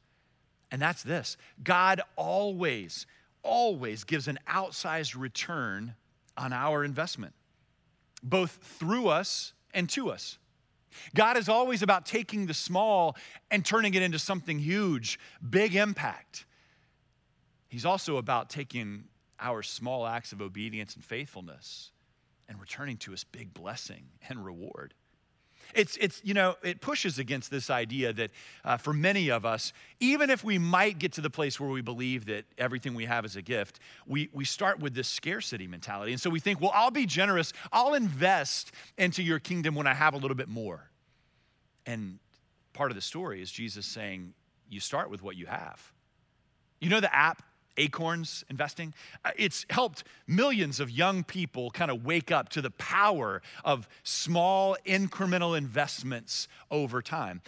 And 0.71 0.81
that's 0.81 1.03
this 1.03 1.37
God 1.63 2.01
always, 2.17 3.07
always 3.43 4.05
gives 4.05 4.29
an 4.29 4.39
outsized 4.49 5.15
return 5.19 5.95
on 6.39 6.53
our 6.55 6.85
investment, 6.85 7.35
both 8.23 8.59
through 8.63 9.09
us 9.09 9.53
and 9.75 9.89
to 9.91 10.11
us. 10.11 10.39
God 11.15 11.37
is 11.37 11.49
always 11.49 11.83
about 11.83 12.07
taking 12.07 12.47
the 12.47 12.55
small 12.55 13.17
and 13.51 13.65
turning 13.65 13.95
it 13.95 14.03
into 14.03 14.19
something 14.19 14.59
huge, 14.59 15.19
big 15.49 15.75
impact. 15.75 16.47
He's 17.69 17.87
also 17.87 18.17
about 18.17 18.51
taking 18.51 19.05
our 19.39 19.63
small 19.63 20.07
acts 20.07 20.33
of 20.33 20.43
obedience 20.43 20.95
and 20.95 21.05
faithfulness 21.05 21.93
and 22.49 22.61
returning 22.61 22.97
to 22.99 23.13
us 23.13 23.25
big 23.25 23.55
blessing 23.55 24.05
and 24.29 24.45
reward. 24.45 24.95
It's, 25.75 25.97
it's 25.99 26.21
you 26.25 26.35
know, 26.35 26.57
it 26.63 26.81
pushes 26.81 27.19
against 27.19 27.51
this 27.51 27.71
idea 27.71 28.13
that 28.13 28.31
uh, 28.65 28.77
for 28.77 28.93
many 28.93 29.31
of 29.31 29.45
us, 29.45 29.73
even 30.01 30.31
if 30.31 30.45
we 30.45 30.59
might 30.59 30.99
get 30.99 31.13
to 31.13 31.21
the 31.21 31.31
place 31.31 31.59
where 31.59 31.71
we 31.71 31.81
believe 31.81 32.27
that 32.27 32.45
everything 32.59 32.95
we 32.95 33.05
have 33.05 33.25
is 33.25 33.37
a 33.37 33.43
gift, 33.43 33.81
we, 34.07 34.29
we 34.33 34.45
start 34.45 34.81
with 34.81 34.95
this 34.95 35.09
scarcity 35.09 35.67
mentality. 35.67 36.13
And 36.13 36.21
so 36.21 36.31
we 36.31 36.41
think, 36.41 36.61
well, 36.61 36.73
I'll 36.75 36.91
be 36.91 37.07
generous, 37.07 37.53
I'll 37.73 37.95
invest 37.95 38.73
into 38.99 39.23
your 39.23 39.39
kingdom 39.39 39.75
when 39.75 39.87
I 39.87 39.95
have 39.95 40.15
a 40.15 40.19
little 40.19 40.37
bit 40.37 40.49
more. 40.49 40.91
And 41.87 42.19
part 42.73 42.91
of 42.91 42.95
the 42.95 43.03
story 43.03 43.43
is 43.43 43.51
Jesus 43.51 43.87
saying, 43.87 44.35
you 44.69 44.81
start 44.81 45.11
with 45.11 45.23
what 45.23 45.37
you 45.37 45.47
have. 45.47 45.93
You 46.81 46.89
know 46.89 47.01
the 47.01 47.15
app 47.15 47.43
Acorns 47.77 48.45
Investing? 48.49 48.95
Uh, 49.25 49.31
it's 49.37 49.67
helped 49.71 50.05
millions 50.27 50.81
of 50.81 50.91
young 50.91 51.25
people 51.25 51.71
kind 51.71 51.91
of 51.91 52.05
wake 52.05 52.31
up 52.31 52.49
to 52.51 52.63
the 52.63 52.71
power 52.71 53.43
of 53.65 53.89
small 54.03 54.77
incremental 54.87 55.57
investments 55.57 56.49
over 56.71 57.03
time. 57.03 57.43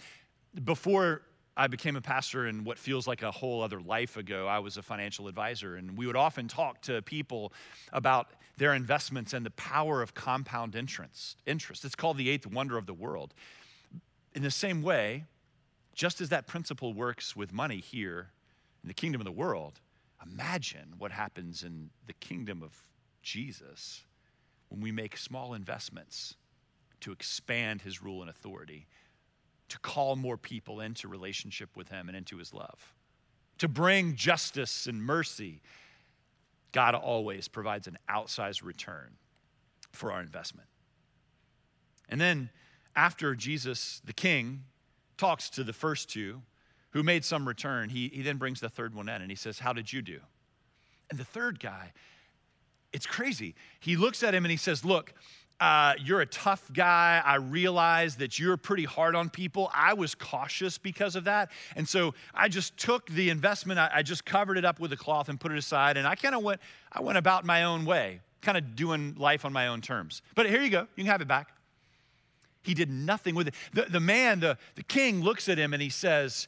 Before 0.63 1.23
I 1.55 1.67
became 1.67 1.95
a 1.95 2.01
pastor 2.01 2.47
in 2.47 2.63
what 2.63 2.79
feels 2.79 3.05
like 3.05 3.21
a 3.21 3.29
whole 3.29 3.61
other 3.61 3.79
life 3.79 4.17
ago. 4.17 4.47
I 4.47 4.59
was 4.59 4.77
a 4.77 4.81
financial 4.81 5.27
advisor, 5.27 5.75
and 5.75 5.95
we 5.95 6.07
would 6.07 6.15
often 6.15 6.47
talk 6.47 6.81
to 6.83 7.01
people 7.03 7.53
about 7.91 8.29
their 8.57 8.73
investments 8.73 9.33
and 9.33 9.45
the 9.45 9.51
power 9.51 10.01
of 10.01 10.13
compound 10.15 10.75
interest. 10.75 11.41
interest. 11.45 11.85
It's 11.85 11.95
called 11.95 12.17
the 12.17 12.29
eighth 12.29 12.47
wonder 12.47 12.77
of 12.77 12.87
the 12.87 12.93
world. 12.93 13.33
In 14.33 14.41
the 14.41 14.51
same 14.51 14.81
way, 14.81 15.25
just 15.93 16.21
as 16.21 16.29
that 16.29 16.47
principle 16.47 16.93
works 16.93 17.35
with 17.35 17.53
money 17.53 17.79
here 17.79 18.29
in 18.83 18.87
the 18.87 18.93
kingdom 18.93 19.21
of 19.21 19.25
the 19.25 19.31
world, 19.31 19.79
Imagine 20.31 20.95
what 20.97 21.11
happens 21.11 21.63
in 21.63 21.89
the 22.07 22.13
kingdom 22.13 22.63
of 22.63 22.73
Jesus 23.21 24.03
when 24.69 24.81
we 24.81 24.91
make 24.91 25.17
small 25.17 25.53
investments 25.53 26.35
to 27.01 27.11
expand 27.11 27.81
his 27.81 28.01
rule 28.01 28.21
and 28.21 28.29
authority, 28.29 28.87
to 29.69 29.79
call 29.79 30.15
more 30.15 30.37
people 30.37 30.79
into 30.79 31.07
relationship 31.07 31.69
with 31.75 31.89
him 31.89 32.07
and 32.07 32.17
into 32.17 32.37
his 32.37 32.53
love, 32.53 32.93
to 33.57 33.67
bring 33.67 34.15
justice 34.15 34.87
and 34.87 35.03
mercy. 35.03 35.61
God 36.71 36.95
always 36.95 37.47
provides 37.47 37.87
an 37.87 37.97
outsized 38.09 38.63
return 38.63 39.17
for 39.91 40.11
our 40.11 40.21
investment. 40.21 40.67
And 42.09 42.19
then, 42.19 42.49
after 42.95 43.35
Jesus, 43.35 44.01
the 44.05 44.13
king, 44.13 44.63
talks 45.17 45.49
to 45.51 45.63
the 45.63 45.73
first 45.73 46.09
two, 46.09 46.41
who 46.93 47.03
made 47.03 47.25
some 47.25 47.47
return, 47.47 47.89
he, 47.89 48.09
he 48.09 48.21
then 48.21 48.37
brings 48.37 48.59
the 48.59 48.69
third 48.69 48.95
one 48.95 49.09
in 49.09 49.21
and 49.21 49.29
he 49.29 49.35
says, 49.35 49.59
How 49.59 49.73
did 49.73 49.91
you 49.91 50.01
do? 50.01 50.19
And 51.09 51.19
the 51.19 51.25
third 51.25 51.59
guy, 51.59 51.91
it's 52.93 53.05
crazy. 53.05 53.55
He 53.79 53.97
looks 53.97 54.23
at 54.23 54.33
him 54.33 54.45
and 54.45 54.51
he 54.51 54.57
says, 54.57 54.85
Look, 54.85 55.13
uh, 55.59 55.93
you're 55.99 56.21
a 56.21 56.25
tough 56.25 56.69
guy. 56.73 57.21
I 57.23 57.35
realize 57.35 58.17
that 58.17 58.37
you're 58.37 58.57
pretty 58.57 58.83
hard 58.83 59.15
on 59.15 59.29
people. 59.29 59.71
I 59.73 59.93
was 59.93 60.13
cautious 60.13 60.77
because 60.77 61.15
of 61.15 61.23
that. 61.23 61.51
And 61.75 61.87
so 61.87 62.13
I 62.33 62.47
just 62.47 62.77
took 62.77 63.07
the 63.07 63.29
investment, 63.29 63.79
I, 63.79 63.89
I 63.93 64.03
just 64.03 64.25
covered 64.25 64.57
it 64.57 64.65
up 64.65 64.79
with 64.79 64.91
a 64.93 64.97
cloth 64.97 65.29
and 65.29 65.39
put 65.39 65.51
it 65.51 65.57
aside. 65.57 65.97
And 65.97 66.07
I 66.07 66.15
kind 66.15 66.35
of 66.35 66.43
went, 66.43 66.61
I 66.91 67.01
went 67.01 67.17
about 67.17 67.45
my 67.45 67.63
own 67.63 67.85
way, 67.85 68.19
kind 68.41 68.57
of 68.57 68.75
doing 68.75 69.15
life 69.17 69.45
on 69.45 69.53
my 69.53 69.67
own 69.67 69.81
terms. 69.81 70.21
But 70.35 70.49
here 70.49 70.61
you 70.61 70.69
go, 70.69 70.81
you 70.95 71.03
can 71.03 71.11
have 71.11 71.21
it 71.21 71.27
back. 71.27 71.49
He 72.61 72.73
did 72.73 72.89
nothing 72.89 73.35
with 73.35 73.49
it. 73.49 73.55
The, 73.73 73.83
the 73.83 73.99
man, 73.99 74.39
the, 74.39 74.57
the 74.75 74.83
king, 74.83 75.21
looks 75.21 75.49
at 75.49 75.57
him 75.57 75.73
and 75.73 75.81
he 75.81 75.89
says, 75.89 76.47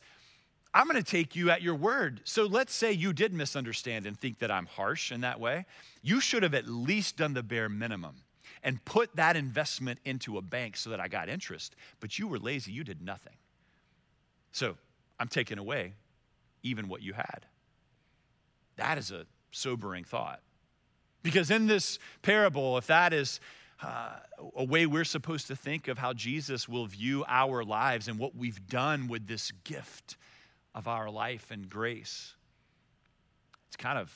I'm 0.75 0.89
going 0.89 1.01
to 1.01 1.09
take 1.09 1.37
you 1.37 1.51
at 1.51 1.61
your 1.61 1.73
word. 1.73 2.19
So 2.25 2.47
let's 2.47 2.75
say 2.75 2.91
you 2.91 3.13
did 3.13 3.31
misunderstand 3.33 4.05
and 4.05 4.19
think 4.19 4.39
that 4.39 4.51
I'm 4.51 4.65
harsh 4.65 5.09
in 5.09 5.21
that 5.21 5.39
way. 5.39 5.65
You 6.03 6.19
should 6.19 6.43
have 6.43 6.53
at 6.53 6.67
least 6.67 7.15
done 7.15 7.33
the 7.33 7.43
bare 7.43 7.69
minimum 7.69 8.15
and 8.61 8.83
put 8.83 9.15
that 9.15 9.37
investment 9.37 9.99
into 10.03 10.37
a 10.37 10.41
bank 10.41 10.75
so 10.75 10.89
that 10.89 10.99
I 10.99 11.07
got 11.07 11.29
interest. 11.29 11.77
But 12.01 12.19
you 12.19 12.27
were 12.27 12.39
lazy, 12.39 12.73
you 12.73 12.83
did 12.83 13.01
nothing. 13.01 13.37
So 14.51 14.75
I'm 15.17 15.29
taking 15.29 15.59
away 15.59 15.93
even 16.61 16.89
what 16.89 17.01
you 17.01 17.13
had. 17.13 17.45
That 18.75 18.97
is 18.97 19.11
a 19.11 19.25
sobering 19.51 20.03
thought. 20.03 20.41
Because 21.23 21.51
in 21.51 21.67
this 21.67 21.99
parable, 22.21 22.77
if 22.77 22.87
that 22.87 23.13
is 23.13 23.39
uh, 23.81 24.09
a 24.57 24.65
way 24.65 24.85
we're 24.85 25.05
supposed 25.05 25.47
to 25.47 25.55
think 25.55 25.87
of 25.87 25.97
how 25.97 26.11
Jesus 26.11 26.67
will 26.67 26.85
view 26.85 27.23
our 27.29 27.63
lives 27.63 28.09
and 28.09 28.19
what 28.19 28.35
we've 28.35 28.67
done 28.67 29.07
with 29.07 29.27
this 29.27 29.51
gift 29.63 30.17
of 30.75 30.87
our 30.87 31.09
life 31.09 31.49
and 31.49 31.69
grace, 31.69 32.35
it's 33.67 33.77
kind 33.77 33.97
of 33.97 34.13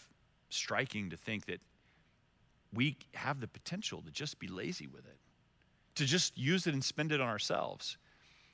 striking 0.50 1.10
to 1.10 1.18
think 1.18 1.46
that 1.46 1.62
we 2.74 2.98
have 3.16 3.40
the 3.40 3.48
potential 3.48 4.02
to 4.02 4.12
just 4.12 4.38
be 4.40 4.48
lazy 4.48 4.86
with 4.86 5.06
it, 5.08 5.18
to 5.96 6.06
just 6.06 6.38
use 6.38 6.68
it 6.68 6.74
and 6.74 6.84
spend 6.84 7.12
it 7.12 7.22
on 7.22 7.28
ourselves. 7.28 7.98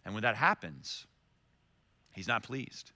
And 0.06 0.14
when 0.14 0.24
that 0.24 0.36
happens, 0.36 1.08
he's 2.14 2.28
not 2.28 2.44
pleased. 2.44 2.92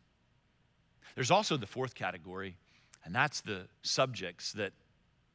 There's 1.16 1.32
also 1.32 1.58
the 1.58 1.68
fourth 1.68 1.96
category, 1.96 2.56
and 3.04 3.14
that's 3.14 3.42
the 3.42 3.64
subjects 3.82 4.54
that 4.54 4.72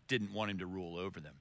didn't 0.07 0.33
want 0.33 0.53
him 0.53 0.59
to 0.59 0.67
rule 0.67 0.97
over 0.97 1.19
them. 1.21 1.35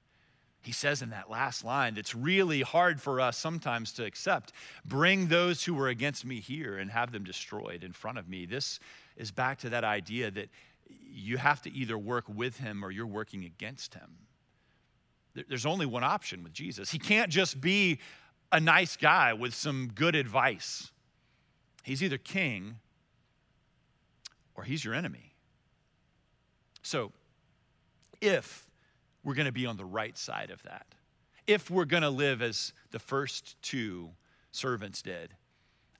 He 0.63 0.72
says 0.72 1.01
in 1.01 1.10
that 1.10 1.29
last 1.29 1.65
line 1.65 1.93
that's 1.93 2.15
really 2.15 2.62
hard 2.62 3.01
for 3.01 3.20
us 3.20 3.38
sometimes 3.38 3.91
to 3.93 4.05
accept 4.05 4.53
bring 4.86 5.27
those 5.27 5.63
who 5.63 5.74
were 5.74 5.89
against 5.89 6.25
me 6.25 6.39
here 6.39 6.77
and 6.77 6.89
have 6.89 7.12
them 7.12 7.25
destroyed 7.25 7.84
in 7.84 7.91
front 7.91 8.17
of 8.17 8.29
me. 8.29 8.46
This 8.46 8.79
is 9.17 9.29
back 9.29 9.60
to 9.60 9.70
that 9.70 9.84
idea 9.84 10.32
that 10.32 10.50
you 10.89 11.38
have 11.38 11.62
to 11.63 11.74
either 11.74 11.98
work 11.98 12.25
with 12.29 12.58
him 12.58 12.84
or 12.84 12.91
you're 12.91 13.05
working 13.05 13.43
against 13.43 13.93
him. 13.93 14.17
There's 15.50 15.65
only 15.65 15.86
one 15.86 16.03
option 16.03 16.43
with 16.43 16.53
Jesus. 16.53 16.91
He 16.91 17.00
can't 17.00 17.29
just 17.29 17.60
be 17.60 18.00
a 18.51 18.60
nice 18.60 18.96
guy 18.96 19.34
with 19.34 19.53
some 19.53 19.91
good 19.93 20.15
advice. 20.15 20.91
He's 21.84 22.01
either 22.01 22.17
king 22.17 22.77
or 24.55 24.63
he's 24.63 24.86
your 24.86 24.93
enemy. 24.93 25.34
So, 26.84 27.12
if 28.22 28.65
we're 29.24 29.34
going 29.34 29.46
to 29.46 29.51
be 29.51 29.65
on 29.65 29.77
the 29.77 29.86
right 29.86 30.18
side 30.18 30.51
of 30.51 30.62
that, 30.63 30.86
if 31.48 31.70
we're 31.70 31.86
going 31.86 32.03
to 32.03 32.10
live 32.10 32.42
as 32.42 32.74
the 32.92 33.00
first 33.00 33.62
two 33.62 34.10
servants 34.51 35.01
did, 35.01 35.32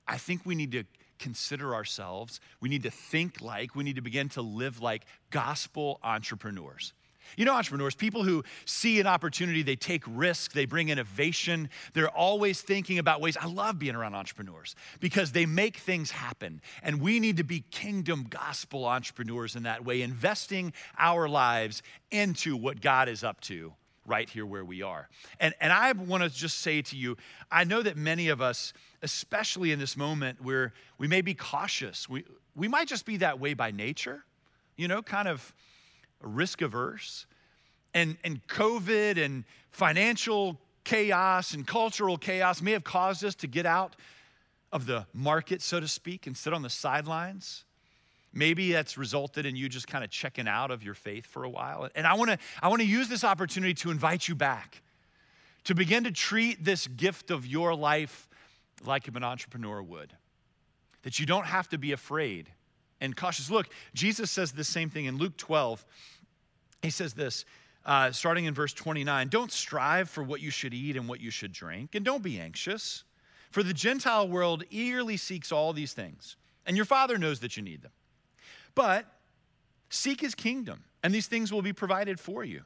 I 0.08 0.18
think 0.18 0.46
we 0.46 0.56
need 0.56 0.72
to 0.74 0.84
consider 1.20 1.74
ourselves, 1.74 2.39
we 2.60 2.70
need 2.70 2.84
to 2.84 2.92
think 2.92 3.42
like, 3.42 3.75
we 3.75 3.84
need 3.84 3.96
to 3.96 4.01
begin 4.01 4.30
to 4.30 4.42
live 4.42 4.82
like 4.82 5.06
gospel 5.30 6.00
entrepreneurs. 6.03 6.94
You 7.38 7.46
know, 7.46 7.53
entrepreneurs, 7.53 7.96
people 7.96 8.24
who 8.24 8.44
see 8.65 9.00
an 9.00 9.08
opportunity, 9.08 9.63
they 9.63 9.75
take 9.75 10.03
risk, 10.08 10.53
they 10.53 10.65
bring 10.65 10.89
innovation. 10.89 11.70
They're 11.94 12.10
always 12.10 12.62
thinking 12.62 13.00
about 13.00 13.22
ways. 13.22 13.38
I 13.38 13.48
love 13.48 13.80
being 13.80 13.96
around 13.96 14.15
entrepreneurs 14.15 14.75
because 15.00 15.32
they 15.32 15.46
make 15.46 15.77
things 15.77 16.12
happen. 16.12 16.62
And 16.82 17.01
we 17.01 17.20
need 17.20 17.38
to 17.38 17.44
be 17.44 17.62
kingdom 17.72 18.27
gospel 18.30 18.86
entrepreneurs 18.86 19.56
in 19.56 19.63
that 19.63 19.84
way, 19.84 20.01
investing 20.01 20.74
our 20.98 21.27
lives 21.27 21.82
into 22.12 22.56
what 22.56 22.82
God 22.82 23.10
is 23.10 23.24
up 23.24 23.42
to 23.42 23.74
right 24.06 24.30
here 24.30 24.46
where 24.46 24.65
we 24.65 24.82
are. 24.82 25.08
And, 25.39 25.53
and 25.62 25.72
I 25.72 25.92
want 25.94 26.24
to 26.24 26.30
just 26.30 26.60
say 26.60 26.82
to 26.82 26.96
you, 26.96 27.18
I 27.51 27.63
know 27.63 27.82
that 27.82 27.96
many 27.96 28.30
of 28.30 28.42
us, 28.42 28.74
especially 29.01 29.72
in 29.72 29.80
this 29.80 29.96
moment 29.96 30.42
where 30.42 30.74
we 30.98 31.08
may 31.08 31.22
be 31.22 31.34
cautious, 31.34 32.10
we, 32.10 32.25
we 32.56 32.68
might 32.68 32.88
just 32.88 33.06
be 33.06 33.18
that 33.18 33.39
way 33.39 33.53
by 33.53 33.72
nature, 33.72 34.25
you 34.75 34.88
know, 34.88 35.01
kind 35.01 35.27
of 35.27 35.53
risk 36.24 36.62
averse. 36.62 37.25
And, 37.94 38.18
and 38.24 38.46
COVID 38.48 39.24
and 39.24 39.44
financial 39.72 40.60
chaos 40.83 41.53
and 41.53 41.66
cultural 41.66 42.18
chaos 42.18 42.62
may 42.62 42.72
have 42.72 42.83
caused 42.83 43.24
us 43.24 43.36
to 43.36 43.48
get 43.48 43.66
out 43.66 43.96
of 44.72 44.86
the 44.86 45.05
market, 45.14 45.62
so 45.62 45.79
to 45.79 45.88
speak, 45.88 46.25
and 46.27 46.36
sit 46.36 46.53
on 46.53 46.62
the 46.62 46.70
sidelines. 46.70 47.64
Maybe 48.33 48.72
that's 48.72 48.98
resulted 48.98 49.46
in 49.46 49.55
you 49.55 49.70
just 49.70 49.88
kind 49.88 50.03
of 50.03 50.09
checking 50.09 50.48
out 50.48 50.72
of 50.72 50.83
your 50.83 50.96
faith 50.96 51.25
for 51.27 51.44
a 51.44 51.50
while. 51.50 51.88
And 51.94 52.07
I 52.07 52.16
wanna, 52.16 52.40
I 52.62 52.68
wanna 52.68 52.83
use 52.83 53.07
this 53.07 53.24
opportunity 53.24 53.75
to 53.75 53.92
invite 53.92 54.27
you 54.27 54.33
back 54.33 54.81
to 55.66 55.75
begin 55.75 56.03
to 56.03 56.12
treat 56.12 56.64
this 56.64 56.88
gift 56.88 57.31
of 57.31 57.46
your 57.46 57.75
life 57.75 58.27
like 58.86 59.07
an 59.07 59.24
entrepreneur 59.24 59.81
would. 59.81 60.12
That 61.03 61.20
you 61.20 61.25
don't 61.25 61.46
have 61.46 61.70
to 61.70 61.77
be 61.77 61.92
afraid 61.92 62.50
and 63.03 63.16
cautious. 63.16 63.51
Look, 63.51 63.68
Jesus 63.94 64.31
says 64.31 64.53
the 64.53 64.63
same 64.63 64.89
thing 64.89 65.05
in 65.05 65.18
Luke 65.18 65.35
12. 65.37 65.85
He 66.81 66.89
says 66.89 67.13
this, 67.13 67.46
uh, 67.85 68.11
starting 68.11 68.46
in 68.46 68.53
verse 68.53 68.74
29 68.74 69.27
Don't 69.27 69.51
strive 69.51 70.09
for 70.09 70.24
what 70.24 70.42
you 70.42 70.50
should 70.50 70.74
eat 70.74 70.96
and 70.96 71.07
what 71.07 71.20
you 71.20 71.29
should 71.29 71.51
drink, 71.51 71.96
and 71.96 72.03
don't 72.03 72.24
be 72.24 72.39
anxious, 72.39 73.03
for 73.51 73.61
the 73.61 73.74
Gentile 73.74 74.27
world 74.27 74.63
eagerly 74.72 75.18
seeks 75.18 75.51
all 75.51 75.74
these 75.74 75.94
things, 75.94 76.37
and 76.66 76.75
your 76.77 76.85
Father 76.85 77.18
knows 77.18 77.42
that 77.42 77.57
you 77.57 77.61
need 77.61 77.81
them. 77.81 77.92
But 78.74 79.05
seek 79.89 80.22
his 80.22 80.33
kingdom, 80.33 80.85
and 81.03 81.13
these 81.13 81.27
things 81.27 81.51
will 81.51 81.61
be 81.61 81.74
provided 81.74 82.20
for 82.20 82.44
you. 82.44 82.61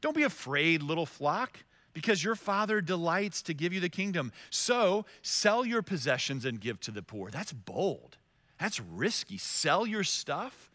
Don't 0.00 0.16
be 0.16 0.22
afraid, 0.22 0.82
little 0.82 1.06
flock, 1.06 1.58
because 1.92 2.24
your 2.24 2.36
Father 2.36 2.80
delights 2.80 3.42
to 3.42 3.54
give 3.54 3.72
you 3.72 3.80
the 3.80 3.88
kingdom. 3.88 4.32
So 4.50 5.04
sell 5.22 5.64
your 5.64 5.82
possessions 5.82 6.44
and 6.44 6.60
give 6.60 6.80
to 6.80 6.90
the 6.90 7.02
poor. 7.02 7.30
That's 7.30 7.52
bold. 7.52 8.17
That's 8.58 8.80
risky. 8.80 9.38
Sell 9.38 9.86
your 9.86 10.04
stuff 10.04 10.70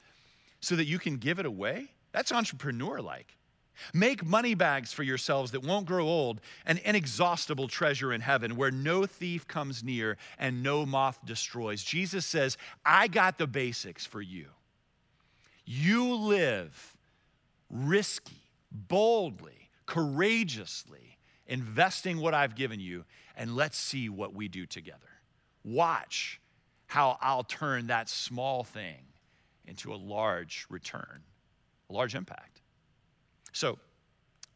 so 0.60 0.76
that 0.76 0.86
you 0.86 1.00
can 1.00 1.17
give 1.17 1.39
it 1.39 1.46
away. 1.46 1.89
That's 2.12 2.32
entrepreneur 2.32 3.02
like. 3.02 3.36
Make 3.93 4.24
money 4.24 4.54
bags 4.54 4.93
for 4.93 5.04
yourselves 5.04 5.52
that 5.52 5.63
won't 5.63 5.88
grow 5.88 6.06
old, 6.06 6.41
an 6.65 6.80
inexhaustible 6.86 7.67
treasure 7.67 8.13
in 8.13 8.22
heaven 8.22 8.56
where 8.56 8.72
no 8.72 9.06
thief 9.06 9.48
comes 9.48 9.84
near 9.84 10.17
and 10.38 10.62
no 10.62 10.86
moth 10.86 11.19
destroys. 11.26 11.84
Jesus 11.84 12.26
says, 12.26 12.58
I 12.86 13.08
got 13.08 13.38
the 13.38 13.48
basics 13.48 14.06
for 14.06 14.22
you. 14.22 14.46
You 15.65 16.13
live 16.13 16.96
risky, 17.69 18.52
boldly, 18.72 19.69
courageously, 19.86 21.17
investing 21.48 22.19
what 22.19 22.34
I've 22.34 22.56
given 22.56 22.80
you, 22.80 23.06
and 23.36 23.56
let's 23.56 23.78
see 23.78 24.08
what 24.08 24.34
we 24.34 24.48
do 24.48 24.65
together. 24.65 25.00
Watch 25.63 26.39
how 26.93 27.17
I'll 27.21 27.43
turn 27.43 27.88
that 27.88 28.08
small 28.08 28.63
thing 28.63 28.99
into 29.65 29.95
a 29.95 29.97
large 29.97 30.67
return 30.69 31.23
a 31.89 31.93
large 31.93 32.13
impact. 32.13 32.62
So, 33.51 33.79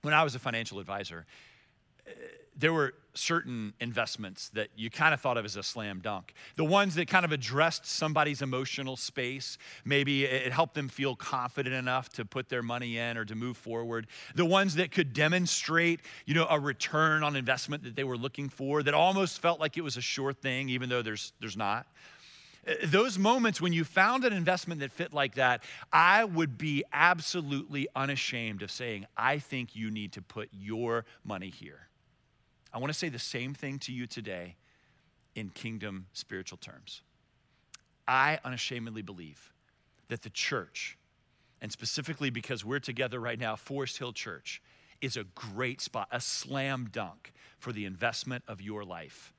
when 0.03 0.13
I 0.13 0.23
was 0.23 0.35
a 0.35 0.39
financial 0.39 0.77
advisor, 0.79 1.25
eh, 2.05 2.11
there 2.55 2.71
were 2.73 2.93
certain 3.15 3.73
investments 3.79 4.49
that 4.49 4.69
you 4.75 4.91
kind 4.91 5.15
of 5.15 5.19
thought 5.19 5.37
of 5.37 5.45
as 5.45 5.55
a 5.55 5.63
slam 5.63 5.99
dunk. 5.99 6.35
The 6.55 6.63
ones 6.63 6.93
that 6.95 7.07
kind 7.07 7.25
of 7.25 7.31
addressed 7.31 7.87
somebody's 7.87 8.43
emotional 8.43 8.97
space, 8.97 9.57
maybe 9.83 10.25
it 10.25 10.51
helped 10.51 10.75
them 10.75 10.89
feel 10.89 11.15
confident 11.15 11.73
enough 11.73 12.09
to 12.09 12.25
put 12.25 12.49
their 12.49 12.61
money 12.61 12.99
in 12.99 13.17
or 13.17 13.25
to 13.25 13.33
move 13.33 13.57
forward. 13.57 14.05
The 14.35 14.45
ones 14.45 14.75
that 14.75 14.91
could 14.91 15.13
demonstrate, 15.13 16.01
you 16.27 16.35
know, 16.35 16.45
a 16.49 16.59
return 16.59 17.23
on 17.23 17.35
investment 17.35 17.83
that 17.83 17.95
they 17.95 18.03
were 18.03 18.17
looking 18.17 18.47
for 18.47 18.83
that 18.83 18.93
almost 18.93 19.39
felt 19.39 19.59
like 19.59 19.77
it 19.77 19.83
was 19.83 19.97
a 19.97 20.01
sure 20.01 20.33
thing 20.33 20.69
even 20.69 20.87
though 20.87 21.01
there's 21.01 21.33
there's 21.39 21.57
not. 21.57 21.87
Uh, 22.67 22.73
those 22.85 23.17
moments 23.17 23.61
when 23.61 23.73
you 23.73 23.83
found 23.83 24.25
an 24.25 24.33
investment 24.33 24.81
that 24.81 24.91
fit 24.91 25.13
like 25.13 25.35
that, 25.35 25.63
I 25.91 26.23
would 26.23 26.57
be 26.57 26.83
absolutely 26.91 27.87
unashamed 27.95 28.61
of 28.61 28.71
saying, 28.71 29.05
I 29.15 29.39
think 29.39 29.75
you 29.75 29.91
need 29.91 30.13
to 30.13 30.21
put 30.21 30.49
your 30.51 31.05
money 31.23 31.49
here. 31.49 31.87
I 32.73 32.79
want 32.79 32.91
to 32.91 32.97
say 32.97 33.09
the 33.09 33.19
same 33.19 33.53
thing 33.53 33.79
to 33.79 33.91
you 33.91 34.07
today 34.07 34.55
in 35.35 35.49
kingdom 35.49 36.07
spiritual 36.13 36.57
terms. 36.57 37.01
I 38.07 38.39
unashamedly 38.43 39.01
believe 39.01 39.53
that 40.07 40.21
the 40.21 40.29
church, 40.29 40.97
and 41.61 41.71
specifically 41.71 42.29
because 42.29 42.63
we're 42.63 42.79
together 42.79 43.19
right 43.19 43.39
now, 43.39 43.55
Forest 43.55 43.97
Hill 43.97 44.13
Church, 44.13 44.61
is 45.01 45.17
a 45.17 45.23
great 45.23 45.81
spot, 45.81 46.07
a 46.11 46.19
slam 46.19 46.89
dunk 46.91 47.33
for 47.59 47.71
the 47.71 47.85
investment 47.85 48.43
of 48.47 48.61
your 48.61 48.83
life 48.83 49.33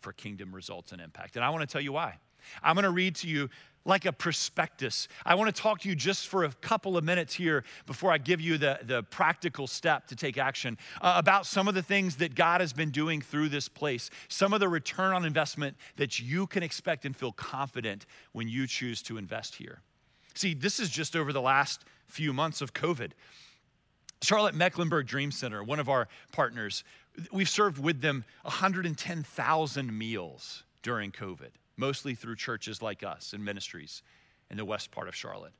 for 0.00 0.12
kingdom 0.12 0.54
results 0.54 0.92
and 0.92 1.00
impact. 1.00 1.36
And 1.36 1.44
I 1.44 1.50
want 1.50 1.62
to 1.62 1.66
tell 1.66 1.80
you 1.80 1.92
why. 1.92 2.18
I'm 2.62 2.74
going 2.74 2.84
to 2.84 2.90
read 2.90 3.16
to 3.16 3.28
you 3.28 3.50
like 3.84 4.06
a 4.06 4.12
prospectus. 4.12 5.08
I 5.24 5.34
want 5.34 5.54
to 5.54 5.62
talk 5.62 5.80
to 5.80 5.88
you 5.88 5.94
just 5.94 6.28
for 6.28 6.44
a 6.44 6.52
couple 6.52 6.96
of 6.96 7.04
minutes 7.04 7.34
here 7.34 7.64
before 7.86 8.10
I 8.10 8.18
give 8.18 8.40
you 8.40 8.56
the, 8.58 8.78
the 8.82 9.02
practical 9.02 9.66
step 9.66 10.06
to 10.08 10.16
take 10.16 10.38
action 10.38 10.78
uh, 11.00 11.14
about 11.16 11.46
some 11.46 11.68
of 11.68 11.74
the 11.74 11.82
things 11.82 12.16
that 12.16 12.34
God 12.34 12.60
has 12.60 12.72
been 12.72 12.90
doing 12.90 13.20
through 13.20 13.50
this 13.50 13.68
place, 13.68 14.10
some 14.28 14.52
of 14.52 14.60
the 14.60 14.68
return 14.68 15.12
on 15.12 15.24
investment 15.24 15.76
that 15.96 16.18
you 16.18 16.46
can 16.46 16.62
expect 16.62 17.04
and 17.04 17.14
feel 17.14 17.32
confident 17.32 18.06
when 18.32 18.48
you 18.48 18.66
choose 18.66 19.02
to 19.02 19.18
invest 19.18 19.56
here. 19.56 19.82
See, 20.34 20.54
this 20.54 20.80
is 20.80 20.88
just 20.88 21.14
over 21.14 21.32
the 21.32 21.42
last 21.42 21.84
few 22.06 22.32
months 22.32 22.60
of 22.60 22.72
COVID. 22.72 23.12
Charlotte 24.22 24.54
Mecklenburg 24.54 25.06
Dream 25.06 25.30
Center, 25.30 25.62
one 25.62 25.78
of 25.78 25.88
our 25.88 26.08
partners, 26.32 26.82
we've 27.30 27.48
served 27.48 27.78
with 27.78 28.00
them 28.00 28.24
110,000 28.42 29.98
meals 29.98 30.64
during 30.82 31.12
COVID. 31.12 31.50
Mostly 31.76 32.14
through 32.14 32.36
churches 32.36 32.82
like 32.82 33.02
us 33.02 33.32
and 33.32 33.44
ministries 33.44 34.02
in 34.50 34.56
the 34.56 34.64
west 34.64 34.90
part 34.90 35.08
of 35.08 35.14
Charlotte. 35.14 35.52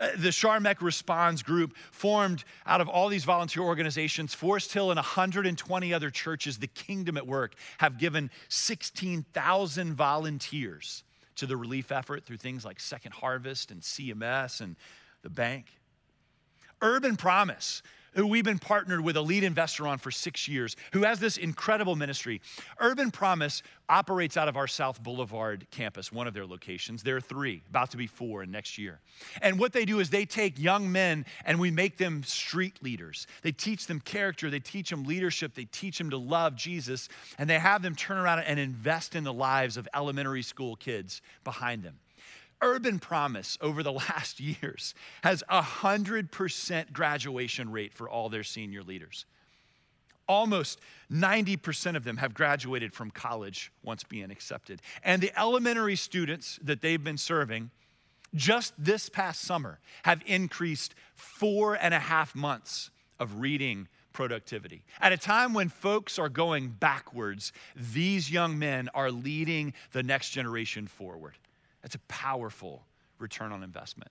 Uh, 0.00 0.08
the 0.16 0.28
Charmec 0.28 0.80
Responds 0.80 1.42
group 1.42 1.76
formed 1.90 2.44
out 2.66 2.80
of 2.80 2.88
all 2.88 3.08
these 3.08 3.24
volunteer 3.24 3.62
organizations. 3.62 4.34
Forest 4.34 4.72
Hill 4.72 4.90
and 4.90 4.96
120 4.96 5.94
other 5.94 6.10
churches, 6.10 6.58
the 6.58 6.66
Kingdom 6.66 7.16
at 7.16 7.26
Work, 7.26 7.54
have 7.78 7.98
given 7.98 8.30
16,000 8.48 9.94
volunteers 9.94 11.04
to 11.36 11.46
the 11.46 11.56
relief 11.56 11.90
effort 11.90 12.24
through 12.24 12.36
things 12.36 12.64
like 12.64 12.80
Second 12.80 13.12
Harvest 13.12 13.70
and 13.70 13.80
CMS 13.80 14.60
and 14.60 14.76
the 15.22 15.30
bank. 15.30 15.66
Urban 16.80 17.16
Promise 17.16 17.82
who 18.14 18.26
we've 18.26 18.44
been 18.44 18.58
partnered 18.58 19.00
with 19.00 19.16
a 19.16 19.20
lead 19.20 19.44
investor 19.44 19.86
on 19.86 19.98
for 19.98 20.10
six 20.10 20.48
years, 20.48 20.76
who 20.92 21.02
has 21.02 21.20
this 21.20 21.36
incredible 21.36 21.96
ministry. 21.96 22.40
Urban 22.78 23.10
Promise 23.10 23.62
operates 23.88 24.36
out 24.36 24.48
of 24.48 24.56
our 24.56 24.66
South 24.66 25.02
Boulevard 25.02 25.66
campus, 25.70 26.12
one 26.12 26.26
of 26.26 26.34
their 26.34 26.46
locations. 26.46 27.02
There 27.02 27.16
are 27.16 27.20
three, 27.20 27.62
about 27.68 27.90
to 27.90 27.96
be 27.96 28.06
four 28.06 28.42
in 28.42 28.50
next 28.50 28.78
year. 28.78 29.00
And 29.40 29.58
what 29.58 29.72
they 29.72 29.84
do 29.84 30.00
is 30.00 30.10
they 30.10 30.24
take 30.24 30.58
young 30.58 30.90
men 30.90 31.26
and 31.44 31.60
we 31.60 31.70
make 31.70 31.98
them 31.98 32.22
street 32.22 32.82
leaders. 32.82 33.26
They 33.42 33.52
teach 33.52 33.86
them 33.86 34.00
character, 34.00 34.50
they 34.50 34.60
teach 34.60 34.90
them 34.90 35.04
leadership, 35.04 35.54
they 35.54 35.66
teach 35.66 35.98
them 35.98 36.10
to 36.10 36.16
love 36.16 36.56
Jesus, 36.56 37.08
and 37.38 37.48
they 37.48 37.58
have 37.58 37.82
them 37.82 37.94
turn 37.94 38.16
around 38.16 38.40
and 38.40 38.58
invest 38.58 39.14
in 39.14 39.24
the 39.24 39.32
lives 39.32 39.76
of 39.76 39.88
elementary 39.94 40.42
school 40.42 40.76
kids 40.76 41.20
behind 41.44 41.82
them. 41.82 41.98
Urban 42.62 42.98
Promise 42.98 43.58
over 43.60 43.82
the 43.82 43.92
last 44.08 44.40
years 44.40 44.94
has 45.22 45.42
a 45.48 45.60
100% 45.60 46.92
graduation 46.92 47.70
rate 47.70 47.92
for 47.92 48.08
all 48.08 48.28
their 48.28 48.44
senior 48.44 48.82
leaders. 48.82 49.26
Almost 50.28 50.80
90% 51.10 51.96
of 51.96 52.04
them 52.04 52.16
have 52.16 52.32
graduated 52.32 52.94
from 52.94 53.10
college 53.10 53.72
once 53.82 54.04
being 54.04 54.30
accepted. 54.30 54.80
And 55.02 55.20
the 55.20 55.38
elementary 55.38 55.96
students 55.96 56.58
that 56.62 56.80
they've 56.80 57.02
been 57.02 57.18
serving 57.18 57.70
just 58.34 58.72
this 58.78 59.08
past 59.08 59.42
summer 59.42 59.78
have 60.04 60.22
increased 60.24 60.94
four 61.14 61.74
and 61.74 61.92
a 61.92 61.98
half 61.98 62.34
months 62.34 62.90
of 63.18 63.40
reading 63.40 63.88
productivity. 64.12 64.84
At 65.00 65.12
a 65.12 65.18
time 65.18 65.54
when 65.54 65.68
folks 65.68 66.18
are 66.18 66.28
going 66.28 66.68
backwards, 66.68 67.52
these 67.74 68.30
young 68.30 68.58
men 68.58 68.88
are 68.94 69.10
leading 69.10 69.74
the 69.92 70.02
next 70.02 70.30
generation 70.30 70.86
forward. 70.86 71.34
That's 71.82 71.94
a 71.94 72.00
powerful 72.08 72.84
return 73.18 73.52
on 73.52 73.62
investment. 73.62 74.10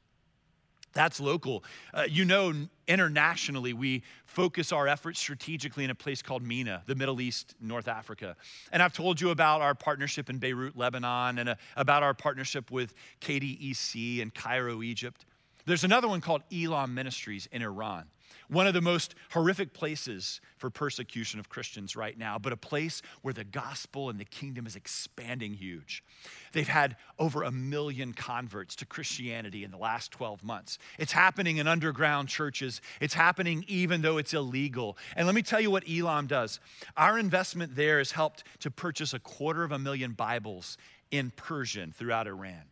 That's 0.93 1.19
local. 1.19 1.63
Uh, 1.93 2.03
you 2.10 2.25
know, 2.25 2.53
internationally, 2.88 3.71
we 3.71 4.03
focus 4.25 4.73
our 4.73 4.88
efforts 4.88 5.19
strategically 5.19 5.86
in 5.86 5.89
a 5.89 5.95
place 5.95 6.21
called 6.21 6.43
MENA, 6.43 6.84
the 6.86 6.95
Middle 6.95 7.21
East, 7.21 7.55
North 7.62 7.88
Africa. 7.88 8.36
And 8.73 8.84
I've 8.84 8.93
told 8.93 9.21
you 9.21 9.29
about 9.29 9.62
our 9.62 9.73
partnership 9.73 10.29
in 10.29 10.38
Beirut, 10.38 10.77
Lebanon, 10.77 11.39
and 11.39 11.49
uh, 11.49 11.55
about 11.77 12.03
our 12.03 12.13
partnership 12.13 12.71
with 12.71 12.93
KDEC 13.21 14.19
in 14.19 14.31
Cairo, 14.31 14.81
Egypt. 14.81 15.25
There's 15.65 15.86
another 15.86 16.07
one 16.07 16.19
called 16.19 16.41
Elam 16.51 16.93
Ministries 16.93 17.47
in 17.51 17.62
Iran 17.62 18.05
one 18.51 18.67
of 18.67 18.73
the 18.73 18.81
most 18.81 19.15
horrific 19.31 19.73
places 19.73 20.41
for 20.57 20.69
persecution 20.69 21.39
of 21.39 21.47
Christians 21.47 21.95
right 21.95 22.17
now, 22.17 22.37
but 22.37 22.51
a 22.51 22.57
place 22.57 23.01
where 23.21 23.33
the 23.33 23.45
gospel 23.45 24.09
and 24.09 24.19
the 24.19 24.25
kingdom 24.25 24.67
is 24.67 24.75
expanding 24.75 25.53
huge. 25.53 26.03
They've 26.51 26.67
had 26.67 26.97
over 27.17 27.43
a 27.43 27.51
million 27.51 28.11
converts 28.11 28.75
to 28.77 28.85
Christianity 28.85 29.63
in 29.63 29.71
the 29.71 29.77
last 29.77 30.11
12 30.11 30.43
months. 30.43 30.77
It's 30.99 31.13
happening 31.13 31.57
in 31.57 31.67
underground 31.67 32.27
churches, 32.27 32.81
it's 32.99 33.13
happening 33.13 33.63
even 33.69 34.01
though 34.01 34.17
it's 34.17 34.33
illegal. 34.33 34.97
And 35.15 35.25
let 35.25 35.35
me 35.35 35.43
tell 35.43 35.61
you 35.61 35.71
what 35.71 35.89
Elam 35.89 36.27
does. 36.27 36.59
Our 36.97 37.17
investment 37.17 37.75
there 37.75 37.99
has 37.99 38.11
helped 38.11 38.43
to 38.59 38.69
purchase 38.69 39.13
a 39.13 39.19
quarter 39.19 39.63
of 39.63 39.71
a 39.71 39.79
million 39.79 40.11
Bibles 40.11 40.77
in 41.09 41.31
Persian 41.37 41.93
throughout 41.93 42.27
Iran. 42.27 42.63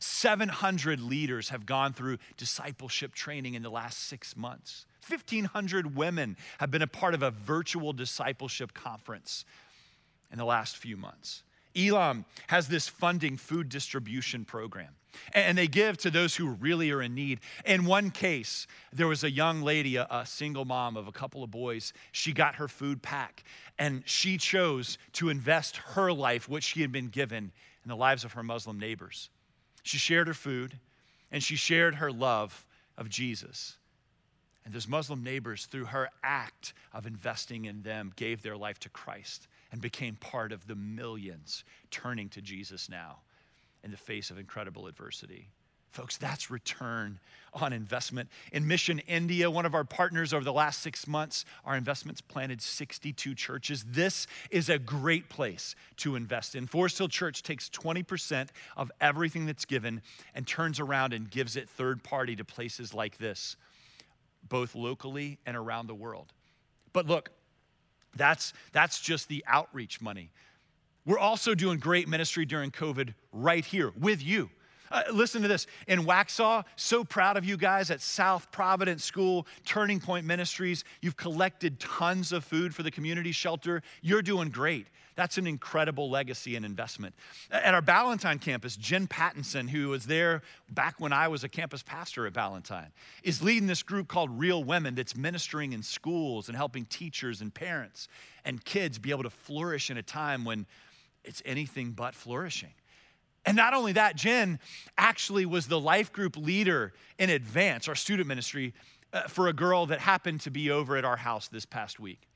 700 0.00 1.00
leaders 1.00 1.50
have 1.50 1.66
gone 1.66 1.92
through 1.92 2.18
discipleship 2.36 3.14
training 3.14 3.54
in 3.54 3.62
the 3.62 3.70
last 3.70 3.98
six 3.98 4.36
months. 4.36 4.86
1,500 5.08 5.96
women 5.96 6.36
have 6.58 6.70
been 6.70 6.82
a 6.82 6.86
part 6.86 7.14
of 7.14 7.22
a 7.22 7.30
virtual 7.30 7.92
discipleship 7.92 8.74
conference 8.74 9.44
in 10.30 10.38
the 10.38 10.44
last 10.44 10.76
few 10.76 10.96
months. 10.96 11.42
Elam 11.76 12.24
has 12.48 12.68
this 12.68 12.88
funding 12.88 13.36
food 13.36 13.68
distribution 13.68 14.44
program, 14.44 14.94
and 15.34 15.56
they 15.56 15.68
give 15.68 15.98
to 15.98 16.10
those 16.10 16.34
who 16.34 16.48
really 16.48 16.90
are 16.90 17.02
in 17.02 17.14
need. 17.14 17.40
In 17.64 17.84
one 17.84 18.10
case, 18.10 18.66
there 18.92 19.06
was 19.06 19.22
a 19.24 19.30
young 19.30 19.62
lady, 19.62 19.96
a, 19.96 20.24
single 20.24 20.64
mom 20.64 20.96
of 20.96 21.06
a 21.06 21.12
couple 21.12 21.44
of 21.44 21.50
boys. 21.50 21.92
She 22.12 22.32
got 22.32 22.56
her 22.56 22.68
food 22.68 23.02
pack, 23.02 23.44
and 23.78 24.02
she 24.06 24.38
chose 24.38 24.96
to 25.14 25.28
invest 25.28 25.76
her 25.76 26.12
life, 26.12 26.48
what 26.48 26.62
she 26.62 26.80
had 26.80 26.92
been 26.92 27.08
given, 27.08 27.52
in 27.84 27.88
the 27.88 27.96
lives 27.96 28.24
of 28.24 28.32
her 28.32 28.42
Muslim 28.42 28.78
neighbors. 28.78 29.28
She 29.82 29.98
shared 29.98 30.26
her 30.26 30.34
food, 30.34 30.78
and 31.30 31.42
she 31.42 31.56
shared 31.56 31.96
her 31.96 32.10
love 32.10 32.64
of 32.96 33.08
Jesus. 33.08 33.76
And 34.66 34.74
those 34.74 34.88
Muslim 34.88 35.22
neighbors, 35.22 35.66
through 35.66 35.84
her 35.86 36.10
act 36.24 36.74
of 36.92 37.06
investing 37.06 37.66
in 37.66 37.82
them, 37.82 38.12
gave 38.16 38.42
their 38.42 38.56
life 38.56 38.80
to 38.80 38.88
Christ 38.88 39.46
and 39.70 39.80
became 39.80 40.16
part 40.16 40.50
of 40.50 40.66
the 40.66 40.74
millions 40.74 41.62
turning 41.92 42.28
to 42.30 42.42
Jesus 42.42 42.88
now 42.88 43.18
in 43.84 43.92
the 43.92 43.96
face 43.96 44.28
of 44.28 44.38
incredible 44.38 44.88
adversity. 44.88 45.46
Folks, 45.90 46.16
that's 46.16 46.50
return 46.50 47.20
on 47.54 47.72
investment. 47.72 48.28
In 48.52 48.66
Mission 48.66 48.98
India, 48.98 49.48
one 49.48 49.66
of 49.66 49.74
our 49.74 49.84
partners 49.84 50.34
over 50.34 50.44
the 50.44 50.52
last 50.52 50.82
six 50.82 51.06
months, 51.06 51.44
our 51.64 51.76
investments 51.76 52.20
planted 52.20 52.60
62 52.60 53.36
churches. 53.36 53.84
This 53.88 54.26
is 54.50 54.68
a 54.68 54.80
great 54.80 55.28
place 55.28 55.76
to 55.98 56.16
invest 56.16 56.56
in. 56.56 56.66
Forest 56.66 56.98
Hill 56.98 57.08
Church 57.08 57.44
takes 57.44 57.70
20% 57.70 58.48
of 58.76 58.90
everything 59.00 59.46
that's 59.46 59.64
given 59.64 60.02
and 60.34 60.44
turns 60.44 60.80
around 60.80 61.12
and 61.12 61.30
gives 61.30 61.54
it 61.54 61.68
third 61.68 62.02
party 62.02 62.34
to 62.34 62.44
places 62.44 62.92
like 62.92 63.18
this 63.18 63.56
both 64.48 64.74
locally 64.74 65.38
and 65.46 65.56
around 65.56 65.86
the 65.86 65.94
world. 65.94 66.32
But 66.92 67.06
look, 67.06 67.30
that's, 68.16 68.52
that's 68.72 69.00
just 69.00 69.28
the 69.28 69.44
outreach 69.46 70.00
money. 70.00 70.30
We're 71.04 71.18
also 71.18 71.54
doing 71.54 71.78
great 71.78 72.08
ministry 72.08 72.44
during 72.44 72.70
COVID 72.70 73.14
right 73.32 73.64
here 73.64 73.92
with 73.98 74.22
you. 74.22 74.50
Uh, 74.90 75.02
listen 75.12 75.42
to 75.42 75.48
this. 75.48 75.66
In 75.88 76.04
Waxhaw, 76.04 76.64
so 76.76 77.04
proud 77.04 77.36
of 77.36 77.44
you 77.44 77.56
guys 77.56 77.90
at 77.90 78.00
South 78.00 78.50
Providence 78.50 79.04
School, 79.04 79.46
Turning 79.64 80.00
Point 80.00 80.26
Ministries. 80.26 80.84
You've 81.00 81.16
collected 81.16 81.80
tons 81.80 82.32
of 82.32 82.44
food 82.44 82.74
for 82.74 82.82
the 82.82 82.90
community 82.90 83.32
shelter. 83.32 83.82
You're 84.02 84.22
doing 84.22 84.50
great. 84.50 84.86
That's 85.16 85.38
an 85.38 85.46
incredible 85.46 86.10
legacy 86.10 86.56
and 86.56 86.64
investment. 86.64 87.14
At 87.50 87.72
our 87.72 87.80
Ballantyne 87.80 88.38
campus, 88.38 88.76
Jen 88.76 89.06
Pattinson, 89.06 89.68
who 89.68 89.88
was 89.88 90.06
there 90.06 90.42
back 90.70 91.00
when 91.00 91.12
I 91.12 91.28
was 91.28 91.42
a 91.42 91.48
campus 91.48 91.82
pastor 91.82 92.26
at 92.26 92.34
Ballantyne, 92.34 92.92
is 93.22 93.42
leading 93.42 93.66
this 93.66 93.82
group 93.82 94.08
called 94.08 94.38
Real 94.38 94.62
Women 94.62 94.94
that's 94.94 95.16
ministering 95.16 95.72
in 95.72 95.82
schools 95.82 96.48
and 96.48 96.56
helping 96.56 96.84
teachers 96.84 97.40
and 97.40 97.52
parents 97.52 98.08
and 98.44 98.62
kids 98.62 98.98
be 98.98 99.10
able 99.10 99.22
to 99.22 99.30
flourish 99.30 99.90
in 99.90 99.96
a 99.96 100.02
time 100.02 100.44
when 100.44 100.66
it's 101.24 101.42
anything 101.46 101.92
but 101.92 102.14
flourishing. 102.14 102.74
And 103.46 103.56
not 103.56 103.74
only 103.74 103.92
that, 103.92 104.16
Jen 104.16 104.58
actually 104.98 105.46
was 105.46 105.68
the 105.68 105.80
life 105.80 106.12
group 106.12 106.36
leader 106.36 106.92
in 107.18 107.30
advance, 107.30 107.88
our 107.88 107.94
student 107.94 108.28
ministry, 108.28 108.74
uh, 109.12 109.22
for 109.22 109.48
a 109.48 109.52
girl 109.52 109.86
that 109.86 110.00
happened 110.00 110.40
to 110.42 110.50
be 110.50 110.70
over 110.70 110.96
at 110.96 111.04
our 111.04 111.16
house 111.16 111.48
this 111.48 111.64
past 111.64 112.00
week 112.00 112.26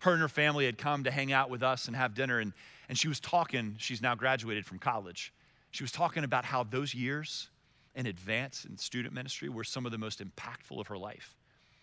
her 0.00 0.12
and 0.12 0.20
her 0.20 0.28
family 0.28 0.66
had 0.66 0.78
come 0.78 1.04
to 1.04 1.10
hang 1.10 1.32
out 1.32 1.50
with 1.50 1.62
us 1.62 1.86
and 1.86 1.96
have 1.96 2.14
dinner, 2.14 2.38
and, 2.38 2.52
and 2.88 2.98
she 2.98 3.08
was 3.08 3.20
talking. 3.20 3.76
She's 3.78 4.02
now 4.02 4.14
graduated 4.14 4.66
from 4.66 4.78
college. 4.78 5.32
She 5.70 5.82
was 5.82 5.92
talking 5.92 6.24
about 6.24 6.44
how 6.44 6.64
those 6.64 6.94
years 6.94 7.48
in 7.94 8.06
advance 8.06 8.64
in 8.64 8.76
student 8.76 9.14
ministry 9.14 9.48
were 9.48 9.64
some 9.64 9.86
of 9.86 9.92
the 9.92 9.98
most 9.98 10.22
impactful 10.22 10.78
of 10.78 10.86
her 10.88 10.98
life. 10.98 11.34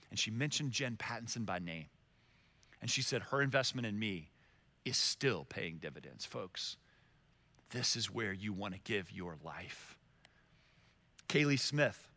And 0.10 0.20
she 0.20 0.30
mentioned 0.32 0.72
Jen 0.72 0.96
Pattinson 0.96 1.46
by 1.46 1.60
name. 1.60 1.88
And 2.82 2.90
she 2.90 3.02
said, 3.02 3.22
Her 3.24 3.42
investment 3.42 3.88
in 3.88 3.98
me 3.98 4.30
is 4.86 4.98
still 4.98 5.46
paying 5.46 5.78
dividends, 5.78 6.26
folks. 6.26 6.78
This 7.74 7.96
is 7.96 8.10
where 8.10 8.32
you 8.32 8.54
want 8.54 8.76
to 8.76 8.80
give 8.80 9.12
your 9.12 9.36
life. 9.44 9.98
Kaylee 11.28 11.60
Smith 11.60 12.10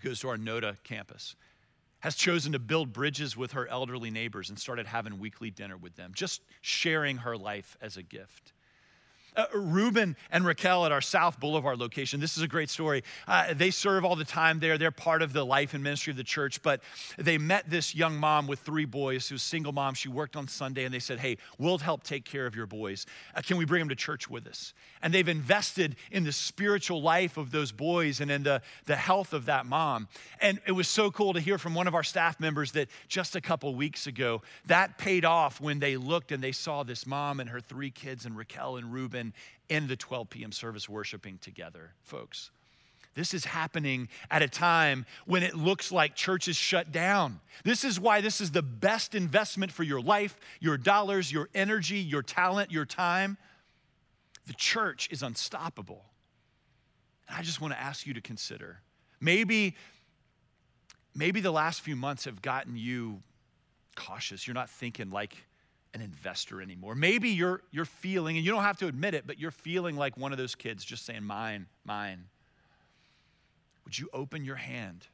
who 0.00 0.08
goes 0.08 0.20
to 0.20 0.28
our 0.28 0.36
NODA 0.36 0.76
campus 0.84 1.36
has 2.00 2.14
chosen 2.14 2.52
to 2.52 2.58
build 2.58 2.92
bridges 2.92 3.36
with 3.36 3.52
her 3.52 3.68
elderly 3.68 4.10
neighbors 4.10 4.48
and 4.48 4.58
started 4.58 4.86
having 4.86 5.18
weekly 5.18 5.50
dinner 5.50 5.76
with 5.76 5.96
them, 5.96 6.12
just 6.14 6.40
sharing 6.62 7.18
her 7.18 7.36
life 7.36 7.76
as 7.82 7.96
a 7.96 8.02
gift. 8.02 8.54
Uh, 9.36 9.44
Ruben 9.54 10.16
and 10.32 10.44
Raquel 10.44 10.84
at 10.86 10.92
our 10.92 11.00
South 11.00 11.38
Boulevard 11.38 11.78
location. 11.78 12.18
This 12.18 12.36
is 12.36 12.42
a 12.42 12.48
great 12.48 12.68
story. 12.68 13.04
Uh, 13.28 13.54
they 13.54 13.70
serve 13.70 14.04
all 14.04 14.16
the 14.16 14.24
time 14.24 14.58
there. 14.58 14.76
They're 14.76 14.90
part 14.90 15.22
of 15.22 15.32
the 15.32 15.44
life 15.44 15.72
and 15.72 15.84
ministry 15.84 16.10
of 16.10 16.16
the 16.16 16.24
church. 16.24 16.62
But 16.62 16.80
they 17.16 17.38
met 17.38 17.70
this 17.70 17.94
young 17.94 18.16
mom 18.16 18.48
with 18.48 18.58
three 18.60 18.86
boys 18.86 19.28
who's 19.28 19.42
single 19.42 19.72
mom. 19.72 19.94
She 19.94 20.08
worked 20.08 20.34
on 20.34 20.48
Sunday 20.48 20.84
and 20.84 20.92
they 20.92 20.98
said, 20.98 21.20
Hey, 21.20 21.38
we'll 21.58 21.78
help 21.78 22.02
take 22.02 22.24
care 22.24 22.46
of 22.46 22.56
your 22.56 22.66
boys. 22.66 23.06
Uh, 23.34 23.40
can 23.42 23.56
we 23.56 23.64
bring 23.64 23.80
them 23.80 23.88
to 23.90 23.94
church 23.94 24.28
with 24.28 24.46
us? 24.46 24.74
And 25.02 25.14
they've 25.14 25.28
invested 25.28 25.96
in 26.10 26.24
the 26.24 26.32
spiritual 26.32 27.00
life 27.00 27.36
of 27.36 27.52
those 27.52 27.70
boys 27.70 28.20
and 28.20 28.30
in 28.30 28.42
the, 28.42 28.62
the 28.86 28.96
health 28.96 29.32
of 29.32 29.46
that 29.46 29.64
mom. 29.64 30.08
And 30.40 30.60
it 30.66 30.72
was 30.72 30.88
so 30.88 31.10
cool 31.10 31.34
to 31.34 31.40
hear 31.40 31.56
from 31.56 31.74
one 31.74 31.86
of 31.86 31.94
our 31.94 32.02
staff 32.02 32.40
members 32.40 32.72
that 32.72 32.88
just 33.06 33.36
a 33.36 33.40
couple 33.40 33.74
weeks 33.74 34.06
ago, 34.06 34.42
that 34.66 34.98
paid 34.98 35.24
off 35.24 35.60
when 35.60 35.78
they 35.78 35.96
looked 35.96 36.32
and 36.32 36.42
they 36.42 36.52
saw 36.52 36.82
this 36.82 37.06
mom 37.06 37.38
and 37.38 37.50
her 37.50 37.60
three 37.60 37.90
kids 37.90 38.26
and 38.26 38.36
Raquel 38.36 38.76
and 38.76 38.92
Ruben 38.92 39.19
even 39.20 39.32
in 39.68 39.86
the 39.86 39.96
12 39.96 40.30
p.m. 40.30 40.52
service 40.52 40.88
worshiping 40.88 41.38
together, 41.38 41.92
folks. 42.02 42.50
This 43.14 43.34
is 43.34 43.44
happening 43.44 44.08
at 44.30 44.40
a 44.40 44.48
time 44.48 45.04
when 45.26 45.42
it 45.42 45.54
looks 45.54 45.90
like 45.90 46.14
churches 46.14 46.56
shut 46.56 46.92
down. 46.92 47.40
This 47.64 47.84
is 47.84 47.98
why 47.98 48.20
this 48.20 48.40
is 48.40 48.52
the 48.52 48.62
best 48.62 49.14
investment 49.14 49.72
for 49.72 49.82
your 49.82 50.00
life, 50.00 50.38
your 50.60 50.76
dollars, 50.76 51.32
your 51.32 51.48
energy, 51.54 51.98
your 51.98 52.22
talent, 52.22 52.70
your 52.70 52.84
time. 52.84 53.36
The 54.46 54.54
church 54.54 55.08
is 55.10 55.22
unstoppable. 55.22 56.04
And 57.28 57.36
I 57.36 57.42
just 57.42 57.60
want 57.60 57.74
to 57.74 57.80
ask 57.80 58.06
you 58.06 58.14
to 58.14 58.20
consider 58.20 58.80
maybe 59.20 59.74
maybe 61.14 61.40
the 61.40 61.50
last 61.50 61.80
few 61.80 61.96
months 61.96 62.24
have 62.24 62.40
gotten 62.40 62.76
you 62.76 63.22
cautious. 63.96 64.46
You're 64.46 64.54
not 64.54 64.70
thinking 64.70 65.10
like 65.10 65.36
an 65.94 66.00
investor 66.00 66.62
anymore. 66.62 66.94
Maybe 66.94 67.30
you're 67.30 67.62
you're 67.70 67.84
feeling 67.84 68.36
and 68.36 68.44
you 68.44 68.52
don't 68.52 68.62
have 68.62 68.78
to 68.78 68.86
admit 68.86 69.14
it, 69.14 69.26
but 69.26 69.38
you're 69.38 69.50
feeling 69.50 69.96
like 69.96 70.16
one 70.16 70.32
of 70.32 70.38
those 70.38 70.54
kids 70.54 70.84
just 70.84 71.04
saying 71.04 71.24
mine, 71.24 71.66
mine. 71.84 72.24
Would 73.84 73.98
you 73.98 74.08
open 74.12 74.44
your 74.44 74.56
hand? 74.56 75.06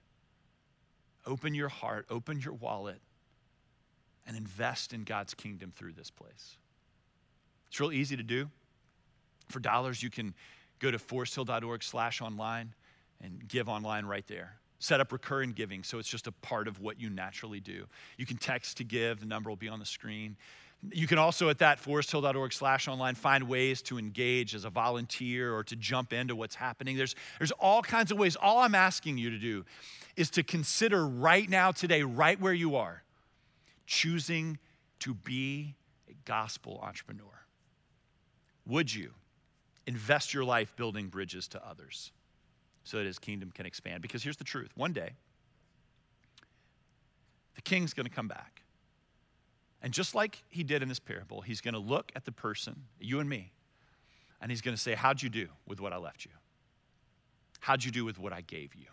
Open 1.26 1.54
your 1.54 1.68
heart, 1.68 2.06
open 2.10 2.40
your 2.40 2.54
wallet 2.54 3.00
and 4.26 4.36
invest 4.36 4.92
in 4.92 5.04
God's 5.04 5.34
kingdom 5.34 5.72
through 5.74 5.92
this 5.92 6.10
place. 6.10 6.56
It's 7.68 7.80
real 7.80 7.92
easy 7.92 8.16
to 8.16 8.22
do. 8.22 8.50
For 9.48 9.60
dollars, 9.60 10.02
you 10.02 10.10
can 10.10 10.34
go 10.78 10.90
to 10.90 10.98
foresthill.org 10.98 11.82
slash 11.82 12.20
online 12.20 12.74
and 13.20 13.46
give 13.48 13.68
online 13.68 14.04
right 14.04 14.26
there. 14.26 14.56
Set 14.78 15.00
up 15.00 15.10
recurring 15.10 15.52
giving 15.52 15.82
so 15.82 15.98
it's 15.98 16.08
just 16.08 16.26
a 16.26 16.32
part 16.32 16.68
of 16.68 16.80
what 16.80 17.00
you 17.00 17.08
naturally 17.08 17.60
do. 17.60 17.86
You 18.18 18.26
can 18.26 18.36
text 18.36 18.76
to 18.78 18.84
give, 18.84 19.20
the 19.20 19.26
number 19.26 19.48
will 19.48 19.56
be 19.56 19.68
on 19.68 19.78
the 19.78 19.86
screen. 19.86 20.36
You 20.92 21.06
can 21.06 21.18
also 21.18 21.48
at 21.48 21.58
that 21.58 21.82
foresthill.org 21.82 22.52
slash 22.52 22.86
online 22.86 23.14
find 23.14 23.48
ways 23.48 23.82
to 23.82 23.98
engage 23.98 24.54
as 24.54 24.64
a 24.64 24.70
volunteer 24.70 25.54
or 25.54 25.64
to 25.64 25.76
jump 25.76 26.12
into 26.12 26.36
what's 26.36 26.54
happening. 26.54 26.96
There's, 26.96 27.14
there's 27.38 27.50
all 27.52 27.82
kinds 27.82 28.12
of 28.12 28.18
ways. 28.18 28.36
All 28.36 28.58
I'm 28.58 28.74
asking 28.74 29.18
you 29.18 29.30
to 29.30 29.38
do 29.38 29.64
is 30.16 30.30
to 30.30 30.42
consider 30.42 31.06
right 31.06 31.48
now, 31.48 31.72
today, 31.72 32.02
right 32.02 32.40
where 32.40 32.52
you 32.52 32.76
are, 32.76 33.02
choosing 33.86 34.58
to 35.00 35.14
be 35.14 35.74
a 36.08 36.14
gospel 36.24 36.80
entrepreneur. 36.82 37.24
Would 38.66 38.94
you 38.94 39.10
invest 39.86 40.34
your 40.34 40.44
life 40.44 40.74
building 40.76 41.08
bridges 41.08 41.48
to 41.48 41.66
others 41.66 42.12
so 42.84 42.98
that 42.98 43.06
his 43.06 43.18
kingdom 43.18 43.50
can 43.50 43.66
expand? 43.66 44.02
Because 44.02 44.22
here's 44.22 44.36
the 44.36 44.44
truth 44.44 44.70
one 44.76 44.92
day, 44.92 45.10
the 47.54 47.62
king's 47.62 47.92
going 47.92 48.06
to 48.06 48.12
come 48.12 48.28
back. 48.28 48.62
And 49.82 49.92
just 49.92 50.14
like 50.14 50.42
he 50.48 50.64
did 50.64 50.82
in 50.82 50.88
this 50.88 50.98
parable, 50.98 51.42
he's 51.42 51.60
going 51.60 51.74
to 51.74 51.80
look 51.80 52.10
at 52.16 52.24
the 52.24 52.32
person, 52.32 52.84
you 52.98 53.20
and 53.20 53.28
me, 53.28 53.52
and 54.40 54.50
he's 54.50 54.60
going 54.60 54.76
to 54.76 54.82
say, 54.82 54.94
How'd 54.94 55.22
you 55.22 55.28
do 55.28 55.48
with 55.66 55.80
what 55.80 55.92
I 55.92 55.98
left 55.98 56.24
you? 56.24 56.30
How'd 57.60 57.84
you 57.84 57.90
do 57.90 58.04
with 58.04 58.18
what 58.18 58.32
I 58.32 58.40
gave 58.40 58.74
you? 58.74 58.86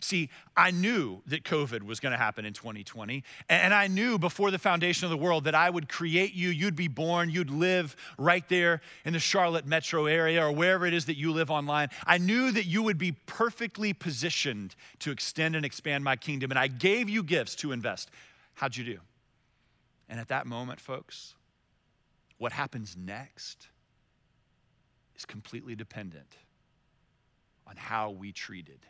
See, 0.00 0.28
I 0.56 0.70
knew 0.70 1.22
that 1.26 1.44
COVID 1.44 1.82
was 1.82 1.98
going 1.98 2.12
to 2.12 2.18
happen 2.18 2.44
in 2.44 2.52
2020. 2.52 3.24
And 3.48 3.72
I 3.72 3.86
knew 3.86 4.18
before 4.18 4.50
the 4.50 4.58
foundation 4.58 5.06
of 5.06 5.10
the 5.10 5.16
world 5.16 5.44
that 5.44 5.54
I 5.54 5.70
would 5.70 5.88
create 5.88 6.34
you, 6.34 6.50
you'd 6.50 6.76
be 6.76 6.88
born, 6.88 7.30
you'd 7.30 7.50
live 7.50 7.96
right 8.18 8.46
there 8.48 8.80
in 9.04 9.14
the 9.14 9.18
Charlotte 9.18 9.66
metro 9.66 10.06
area 10.06 10.44
or 10.44 10.52
wherever 10.52 10.86
it 10.86 10.94
is 10.94 11.06
that 11.06 11.16
you 11.16 11.32
live 11.32 11.50
online. 11.50 11.88
I 12.06 12.18
knew 12.18 12.50
that 12.52 12.66
you 12.66 12.82
would 12.82 12.98
be 12.98 13.12
perfectly 13.12 13.92
positioned 13.92 14.74
to 15.00 15.10
extend 15.10 15.56
and 15.56 15.64
expand 15.64 16.04
my 16.04 16.16
kingdom. 16.16 16.50
And 16.50 16.58
I 16.58 16.66
gave 16.66 17.08
you 17.08 17.22
gifts 17.22 17.54
to 17.56 17.72
invest. 17.72 18.10
How'd 18.54 18.76
you 18.76 18.84
do? 18.84 18.98
And 20.08 20.18
at 20.18 20.28
that 20.28 20.46
moment, 20.46 20.80
folks, 20.80 21.34
what 22.38 22.52
happens 22.52 22.96
next 22.96 23.68
is 25.16 25.24
completely 25.24 25.74
dependent 25.74 26.36
on 27.66 27.76
how 27.76 28.10
we 28.10 28.32
treated 28.32 28.86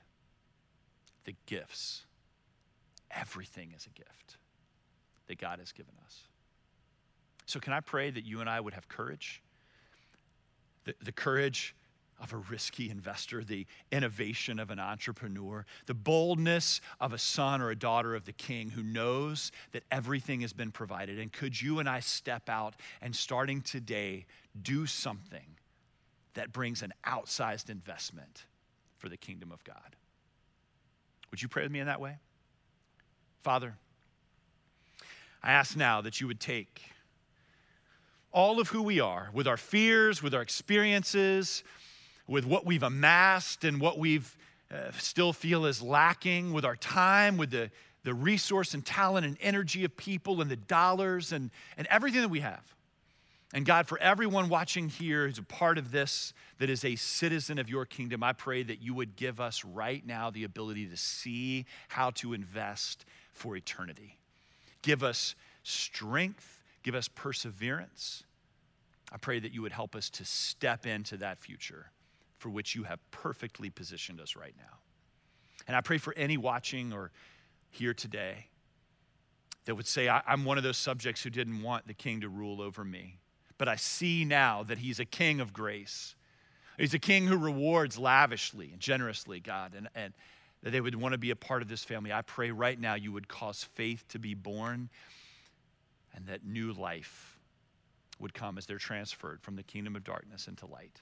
the 1.25 1.35
gifts. 1.47 2.05
Everything 3.11 3.73
is 3.77 3.87
a 3.87 3.91
gift 3.91 4.37
that 5.27 5.39
God 5.39 5.59
has 5.59 5.73
given 5.73 5.95
us. 6.05 6.21
So, 7.47 7.59
can 7.59 7.73
I 7.73 7.81
pray 7.81 8.11
that 8.11 8.25
you 8.25 8.41
and 8.41 8.49
I 8.49 8.61
would 8.61 8.75
have 8.75 8.89
courage? 8.89 9.43
The, 10.85 10.95
the 11.03 11.13
courage 11.13 11.75
of 12.21 12.33
a 12.33 12.37
risky 12.37 12.91
investor, 12.91 13.45
the 13.45 13.67
innovation 13.93 14.59
of 14.59 14.71
an 14.71 14.79
entrepreneur, 14.79 15.65
the 15.87 15.95
boldness 15.95 16.81
of 17.01 17.13
a 17.13 17.19
son 17.19 17.61
or 17.61 17.71
a 17.71 17.77
daughter 17.77 18.15
of 18.15 18.25
the 18.25 18.33
king 18.33 18.71
who 18.71 18.83
knows 18.83 19.53
that 19.73 19.85
everything 19.91 20.41
has 20.41 20.53
been 20.53 20.73
provided. 20.73 21.19
And 21.19 21.33
could 21.33 21.61
you 21.61 21.79
and 21.79 21.89
I 21.89 22.01
step 22.01 22.49
out 22.49 22.75
and 23.01 23.15
starting 23.15 23.61
today 23.61 24.27
do 24.61 24.87
something 24.87 25.57
that 26.35 26.53
brings 26.53 26.83
an 26.83 26.93
outsized 27.07 27.71
investment 27.71 28.47
for 28.97 29.09
the 29.09 29.17
kingdom 29.17 29.53
of 29.53 29.63
God? 29.65 29.97
Would 31.31 31.43
you 31.43 31.49
pray 31.49 31.63
with 31.63 31.73
me 31.73 31.81
in 31.81 31.87
that 31.87 32.01
way? 32.01 32.17
Father, 33.43 33.75
I 35.43 35.53
ask 35.53 35.77
now 35.77 36.01
that 36.01 36.21
you 36.21 36.27
would 36.27 36.41
take 36.41 36.83
all 38.33 38.61
of 38.61 38.69
who 38.69 38.83
we 38.83 39.01
are, 39.01 39.31
with 39.33 39.47
our 39.47 39.57
fears, 39.57 40.23
with 40.23 40.35
our 40.35 40.43
experiences, 40.43 41.65
with 42.29 42.45
what 42.45 42.67
we've 42.67 42.83
amassed 42.83 43.65
and 43.65 43.81
what 43.81 43.99
we've 43.99 44.37
uh, 44.73 44.91
still 44.99 45.33
feel 45.33 45.65
is 45.65 45.83
lacking, 45.83 46.53
with 46.53 46.65
our 46.65 46.77
time, 46.77 47.39
with 47.39 47.51
the, 47.51 47.71
the 48.05 48.13
resource 48.13 48.75
and 48.75 48.85
talent 48.85 49.27
and 49.27 49.39
energy 49.41 49.83
of 49.85 49.97
people 49.97 50.43
and 50.43 50.51
the 50.51 50.57
dollars 50.57 51.33
and, 51.33 51.51
and 51.79 51.87
everything 51.89 52.21
that 52.21 52.29
we 52.29 52.41
have. 52.41 52.63
And 53.55 53.65
God, 53.65 53.89
for 53.89 53.99
everyone 53.99 54.51
watching 54.51 54.91
here 54.91 55.27
who's 55.27 55.39
a 55.39 55.43
part 55.43 55.79
of 55.79 55.91
this, 55.91 56.35
that 56.59 56.69
is 56.69 56.85
a 56.85 56.97
citizen 56.97 57.59
of 57.59 57.71
your 57.71 57.87
kingdom, 57.87 58.23
I 58.23 58.35
pray 58.35 58.63
that 58.63 58.83
you 58.83 58.93
would 58.93 59.17
give 59.17 59.41
us 59.41 59.65
right 59.65 60.07
now 60.07 60.29
the 60.29 60.45
ability 60.45 60.87
to 60.89 60.99
see 60.99 61.65
how 61.89 62.11
to 62.11 62.35
invest 62.35 63.07
for 63.33 63.57
eternity. 63.57 64.19
Give 64.83 65.03
us 65.03 65.35
strength, 65.63 66.63
give 66.83 66.95
us 66.95 67.09
perseverance. 67.09 68.23
I 69.11 69.17
pray 69.17 69.39
that 69.39 69.55
you 69.55 69.63
would 69.63 69.73
help 69.73 69.97
us 69.97 70.11
to 70.11 70.27
step 70.27 70.85
into 70.85 71.17
that 71.17 71.39
future 71.39 71.87
for 72.39 72.49
which 72.49 72.75
you 72.75 72.85
have 72.85 72.99
perfectly 73.11 73.71
positioned 73.71 74.21
us 74.21 74.37
right 74.37 74.55
now. 74.57 74.79
And 75.67 75.77
I 75.77 75.81
pray 75.81 75.99
for 75.99 76.15
any 76.17 76.37
watching 76.37 76.93
or 76.93 77.11
here 77.71 77.93
today 77.93 78.47
that 79.67 79.75
would 79.75 79.87
say, 79.87 80.09
I'm 80.09 80.45
one 80.45 80.57
of 80.57 80.65
those 80.65 80.79
subjects 80.79 81.23
who 81.23 81.31
didn't 81.31 81.63
want 81.63 81.87
the 81.87 81.95
king 81.95 82.23
to 82.23 82.29
rule 82.29 82.63
over 82.63 82.85
me 82.85 83.19
but 83.59 83.69
I 83.69 83.77
see 83.77 84.25
now 84.25 84.63
that 84.63 84.79
He's 84.79 85.01
a 85.01 85.05
King 85.05 85.41
of 85.41 85.53
grace. 85.53 86.15
He's 86.79 86.95
a 86.95 86.99
King 86.99 87.27
who 87.27 87.37
rewards 87.37 87.99
lavishly 87.99 88.71
and 88.73 88.81
generously, 88.81 89.41
God, 89.41 89.75
and, 89.77 89.89
and 89.97 90.15
that 90.63 90.71
they 90.71 90.81
would 90.81 90.95
want 90.95 91.13
to 91.13 91.19
be 91.19 91.31
a 91.31 91.37
part 91.37 91.61
of 91.61 91.69
this 91.69 91.85
family. 91.85 92.13
I 92.13 92.23
pray 92.23 92.53
right 92.53 92.81
now 92.81 92.95
you 92.95 93.13
would 93.13 93.29
cause 93.29 93.65
faith 93.65 94.05
to 94.11 94.19
be 94.19 94.35
born 94.35 94.89
and 96.15 96.27
that 96.27 96.45
new 96.45 96.73
life 96.73 97.39
would 98.21 98.33
come 98.33 98.59
as 98.59 98.67
they're 98.67 98.79
transferred 98.79 99.41
from 99.43 99.57
the 99.57 99.63
kingdom 99.63 99.97
of 99.97 100.05
darkness 100.05 100.49
into 100.49 100.67
light. 100.67 101.01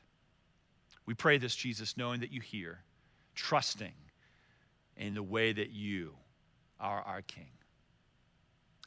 We 1.06 1.14
pray 1.14 1.38
this, 1.38 1.54
Jesus, 1.54 1.96
knowing 1.96 2.20
that 2.20 2.32
you 2.32 2.40
hear, 2.40 2.80
trusting 3.34 3.94
in 4.96 5.14
the 5.14 5.22
way 5.22 5.52
that 5.52 5.70
you 5.70 6.14
are 6.80 7.00
our 7.00 7.22
King, 7.22 7.50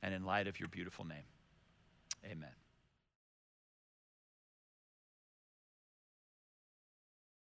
and 0.04 0.14
in 0.14 0.26
light 0.26 0.48
of 0.48 0.60
your 0.60 0.70
beautiful 0.70 1.06
name. 1.06 1.18
Amen. 2.26 2.59